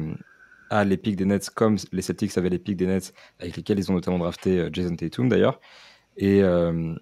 a, 0.70 0.84
les 0.84 0.96
pics 0.96 1.14
des 1.14 1.26
Nets 1.26 1.48
comme 1.50 1.76
les 1.92 2.02
Celtics 2.02 2.36
avaient 2.36 2.50
les 2.50 2.58
pics 2.58 2.76
des 2.76 2.86
Nets, 2.86 3.14
avec 3.38 3.56
lesquels 3.56 3.78
ils 3.78 3.88
ont 3.92 3.94
notamment 3.94 4.18
drafté 4.18 4.58
euh, 4.58 4.70
Jason 4.72 4.96
Tatum, 4.96 5.28
d'ailleurs. 5.28 5.60
Et, 6.16 6.42
euh, 6.42 6.92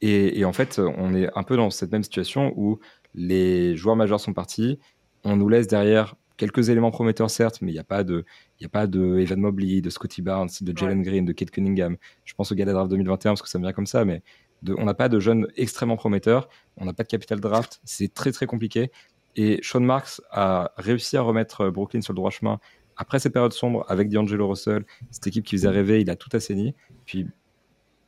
et, 0.00 0.40
et 0.40 0.46
en 0.46 0.54
fait, 0.54 0.78
on 0.78 1.14
est 1.14 1.28
un 1.36 1.42
peu 1.42 1.58
dans 1.58 1.68
cette 1.68 1.92
même 1.92 2.04
situation 2.04 2.54
où 2.56 2.78
les 3.14 3.76
joueurs 3.76 3.96
majeurs 3.96 4.20
sont 4.20 4.32
partis, 4.32 4.78
on 5.24 5.36
nous 5.36 5.50
laisse 5.50 5.66
derrière 5.66 6.14
quelques 6.40 6.70
éléments 6.70 6.90
prometteurs 6.90 7.28
certes, 7.28 7.60
mais 7.60 7.70
il 7.70 7.74
n'y 7.74 7.80
a 7.80 7.84
pas 7.84 8.02
de, 8.02 8.24
il 8.58 8.62
y 8.62 8.66
a 8.66 8.70
pas 8.70 8.86
de 8.86 9.18
Evan 9.18 9.38
Mobley, 9.38 9.82
de 9.82 9.90
Scotty 9.90 10.22
Barnes, 10.22 10.48
de 10.62 10.76
Jalen 10.76 10.98
ouais. 10.98 11.04
Green, 11.04 11.24
de 11.26 11.32
Kate 11.32 11.50
Cunningham. 11.50 11.98
Je 12.24 12.32
pense 12.32 12.50
au 12.50 12.54
de 12.54 12.64
draft 12.64 12.90
2021 12.90 13.32
parce 13.32 13.42
que 13.42 13.48
ça 13.50 13.58
me 13.58 13.64
vient 13.64 13.74
comme 13.74 13.86
ça, 13.86 14.06
mais 14.06 14.22
de, 14.62 14.74
on 14.78 14.86
n'a 14.86 14.94
pas 14.94 15.10
de 15.10 15.20
jeunes 15.20 15.46
extrêmement 15.56 15.96
prometteurs, 15.96 16.48
on 16.78 16.86
n'a 16.86 16.94
pas 16.94 17.02
de 17.02 17.08
capital 17.08 17.40
draft, 17.40 17.80
c'est 17.84 18.14
très 18.14 18.32
très 18.32 18.46
compliqué. 18.46 18.90
Et 19.36 19.60
Sean 19.62 19.80
Marks 19.80 20.22
a 20.30 20.72
réussi 20.78 21.18
à 21.18 21.22
remettre 21.22 21.68
Brooklyn 21.68 22.00
sur 22.00 22.14
le 22.14 22.16
droit 22.16 22.30
chemin 22.30 22.58
après 22.96 23.18
ces 23.18 23.30
périodes 23.30 23.52
sombres 23.52 23.84
avec 23.88 24.08
D'Angelo 24.08 24.48
Russell, 24.48 24.84
cette 25.10 25.26
équipe 25.26 25.44
qui 25.44 25.56
faisait 25.56 25.68
rêver, 25.68 26.00
il 26.00 26.10
a 26.10 26.16
tout 26.16 26.28
assaini. 26.34 26.74
Puis 27.06 27.26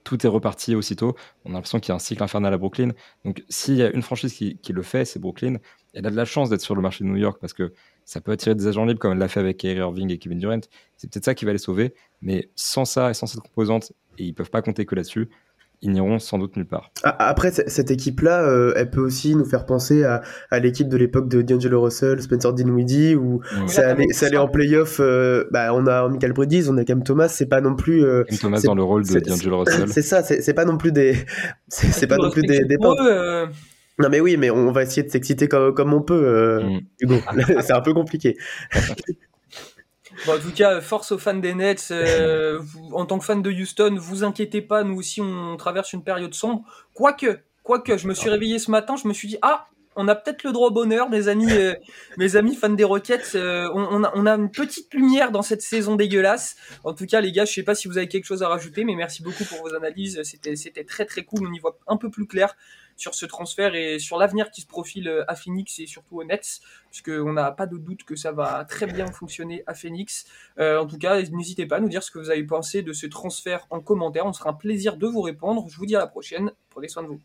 tout 0.04 0.26
est 0.26 0.28
reparti 0.28 0.74
aussitôt. 0.74 1.14
On 1.44 1.50
a 1.50 1.54
l'impression 1.54 1.80
qu'il 1.80 1.90
y 1.90 1.92
a 1.92 1.94
un 1.94 1.98
cycle 1.98 2.22
infernal 2.22 2.52
à 2.52 2.58
Brooklyn. 2.58 2.90
Donc, 3.24 3.42
s'il 3.48 3.76
y 3.76 3.82
a 3.82 3.90
une 3.90 4.02
franchise 4.02 4.34
qui, 4.34 4.58
qui 4.58 4.72
le 4.72 4.82
fait, 4.82 5.04
c'est 5.04 5.18
Brooklyn. 5.18 5.56
Elle 5.94 6.06
a 6.06 6.10
de 6.10 6.16
la 6.16 6.24
chance 6.24 6.50
d'être 6.50 6.60
sur 6.60 6.74
le 6.74 6.82
marché 6.82 7.04
de 7.04 7.08
New 7.08 7.16
York 7.16 7.38
parce 7.40 7.52
que 7.52 7.72
ça 8.04 8.20
peut 8.20 8.32
attirer 8.32 8.54
des 8.54 8.66
agents 8.66 8.84
libres 8.84 9.00
comme 9.00 9.12
elle 9.12 9.18
l'a 9.18 9.28
fait 9.28 9.40
avec 9.40 9.58
Kyrie 9.58 9.78
Irving 9.78 10.10
et 10.10 10.18
Kevin 10.18 10.38
Durant. 10.38 10.60
C'est 10.96 11.10
peut-être 11.10 11.24
ça 11.24 11.34
qui 11.34 11.44
va 11.44 11.52
les 11.52 11.58
sauver. 11.58 11.94
Mais 12.20 12.50
sans 12.54 12.84
ça 12.84 13.10
et 13.10 13.14
sans 13.14 13.26
cette 13.26 13.40
composante, 13.40 13.92
et 14.18 14.24
ils 14.24 14.34
peuvent 14.34 14.50
pas 14.50 14.62
compter 14.62 14.86
que 14.86 14.94
là-dessus, 14.94 15.28
ils 15.84 15.90
n'iront 15.90 16.20
sans 16.20 16.38
doute 16.38 16.56
nulle 16.56 16.66
part. 16.66 16.92
Après, 17.02 17.50
cette 17.50 17.90
équipe-là, 17.90 18.44
euh, 18.44 18.72
elle 18.76 18.88
peut 18.88 19.00
aussi 19.00 19.34
nous 19.34 19.44
faire 19.44 19.66
penser 19.66 20.04
à, 20.04 20.22
à 20.52 20.60
l'équipe 20.60 20.88
de 20.88 20.96
l'époque 20.96 21.28
de 21.28 21.42
D'Angelo 21.42 21.82
Russell, 21.82 22.22
Spencer 22.22 22.52
Dinwiddie, 22.52 23.16
où 23.16 23.40
mmh. 23.40 23.68
ça, 23.68 23.88
allait, 23.88 24.12
ça 24.12 24.26
allait 24.26 24.36
en 24.36 24.46
playoff. 24.46 24.98
Euh, 25.00 25.44
bah, 25.50 25.74
on 25.74 25.88
a 25.88 26.08
Michael 26.08 26.34
Bridges, 26.34 26.68
on 26.68 26.76
a 26.78 26.84
Cam 26.84 27.02
Thomas, 27.02 27.26
c'est 27.26 27.46
pas 27.46 27.60
non 27.60 27.74
plus. 27.74 28.04
Euh, 28.04 28.22
Cam 28.28 28.38
Thomas 28.38 28.60
dans 28.62 28.76
le 28.76 28.84
rôle 28.84 29.04
de 29.04 29.18
D'Angelo 29.18 29.64
Russell. 29.64 29.88
C'est 29.88 30.02
ça, 30.02 30.22
c'est 30.22 30.54
pas 30.54 30.64
non 30.64 30.76
plus 30.76 30.92
des. 30.92 31.16
C'est 31.68 32.06
pas 32.06 32.18
non 32.18 32.30
plus 32.30 32.42
des, 32.42 32.64
des. 32.64 32.76
Non 34.02 34.08
mais 34.08 34.20
oui, 34.20 34.36
mais 34.36 34.50
on 34.50 34.72
va 34.72 34.82
essayer 34.82 35.04
de 35.04 35.10
s'exciter 35.10 35.46
comme, 35.46 35.72
comme 35.72 35.94
on 35.94 36.02
peut, 36.02 36.14
euh, 36.14 36.60
mmh. 36.60 36.80
Hugo. 37.00 37.14
c'est 37.60 37.72
un 37.72 37.80
peu 37.80 37.94
compliqué. 37.94 38.36
Bon, 40.26 40.34
en 40.34 40.38
tout 40.38 40.52
cas, 40.52 40.80
force 40.80 41.12
aux 41.12 41.18
fans 41.18 41.34
des 41.34 41.54
Nets. 41.54 41.88
Euh, 41.90 42.58
vous, 42.60 42.90
en 42.94 43.06
tant 43.06 43.18
que 43.18 43.24
fan 43.24 43.42
de 43.42 43.50
Houston, 43.50 43.96
vous 43.98 44.24
inquiétez 44.24 44.60
pas, 44.60 44.82
nous 44.82 44.96
aussi 44.98 45.20
on 45.20 45.56
traverse 45.56 45.92
une 45.92 46.02
période 46.02 46.34
sombre. 46.34 46.64
Quoique, 46.94 47.38
quoique, 47.62 47.96
je 47.96 48.08
me 48.08 48.14
suis 48.14 48.28
réveillé 48.28 48.58
ce 48.58 48.70
matin, 48.70 48.96
je 48.96 49.06
me 49.06 49.12
suis 49.12 49.28
dit 49.28 49.38
ah, 49.42 49.66
on 49.96 50.08
a 50.08 50.14
peut-être 50.14 50.42
le 50.44 50.52
droit 50.52 50.68
au 50.68 50.70
bonheur, 50.70 51.10
mes 51.10 51.28
amis, 51.28 51.52
euh, 51.52 51.74
mes 52.16 52.36
amis 52.36 52.54
fans 52.54 52.70
des 52.70 52.84
Rockets. 52.84 53.34
Euh, 53.34 53.68
on, 53.74 53.82
on, 53.82 54.04
a, 54.04 54.12
on, 54.14 54.26
a, 54.26 54.34
une 54.34 54.50
petite 54.50 54.92
lumière 54.94 55.32
dans 55.32 55.42
cette 55.42 55.62
saison 55.62 55.96
dégueulasse. 55.96 56.56
En 56.84 56.94
tout 56.94 57.06
cas, 57.06 57.20
les 57.20 57.32
gars, 57.32 57.44
je 57.44 57.52
sais 57.52 57.62
pas 57.62 57.74
si 57.74 57.88
vous 57.88 57.98
avez 57.98 58.08
quelque 58.08 58.24
chose 58.24 58.42
à 58.42 58.48
rajouter, 58.48 58.84
mais 58.84 58.94
merci 58.94 59.22
beaucoup 59.22 59.44
pour 59.44 59.58
vos 59.62 59.74
analyses. 59.74 60.20
C'était, 60.22 60.56
c'était 60.56 60.84
très 60.84 61.04
très 61.04 61.24
cool. 61.24 61.46
On 61.46 61.52
y 61.52 61.58
voit 61.58 61.78
un 61.86 61.96
peu 61.96 62.10
plus 62.10 62.26
clair 62.26 62.56
sur 62.96 63.14
ce 63.14 63.26
transfert 63.26 63.74
et 63.74 63.98
sur 63.98 64.18
l'avenir 64.18 64.50
qui 64.50 64.60
se 64.60 64.66
profile 64.66 65.24
à 65.28 65.34
Phoenix 65.34 65.78
et 65.78 65.86
surtout 65.86 66.20
aux 66.20 66.24
Nets, 66.24 66.60
puisqu'on 66.90 67.32
n'a 67.32 67.50
pas 67.52 67.66
de 67.66 67.76
doute 67.76 68.04
que 68.04 68.16
ça 68.16 68.32
va 68.32 68.64
très 68.64 68.86
bien 68.86 69.06
fonctionner 69.06 69.62
à 69.66 69.74
Phoenix. 69.74 70.26
Euh, 70.58 70.78
en 70.78 70.86
tout 70.86 70.98
cas, 70.98 71.20
n'hésitez 71.20 71.66
pas 71.66 71.76
à 71.76 71.80
nous 71.80 71.88
dire 71.88 72.02
ce 72.02 72.10
que 72.10 72.18
vous 72.18 72.30
avez 72.30 72.44
pensé 72.44 72.82
de 72.82 72.92
ce 72.92 73.06
transfert 73.06 73.66
en 73.70 73.80
commentaire. 73.80 74.26
On 74.26 74.32
sera 74.32 74.50
un 74.50 74.54
plaisir 74.54 74.96
de 74.96 75.06
vous 75.06 75.22
répondre. 75.22 75.66
Je 75.68 75.76
vous 75.76 75.86
dis 75.86 75.96
à 75.96 76.00
la 76.00 76.06
prochaine. 76.06 76.52
Prenez 76.70 76.88
soin 76.88 77.02
de 77.02 77.08
vous. 77.08 77.20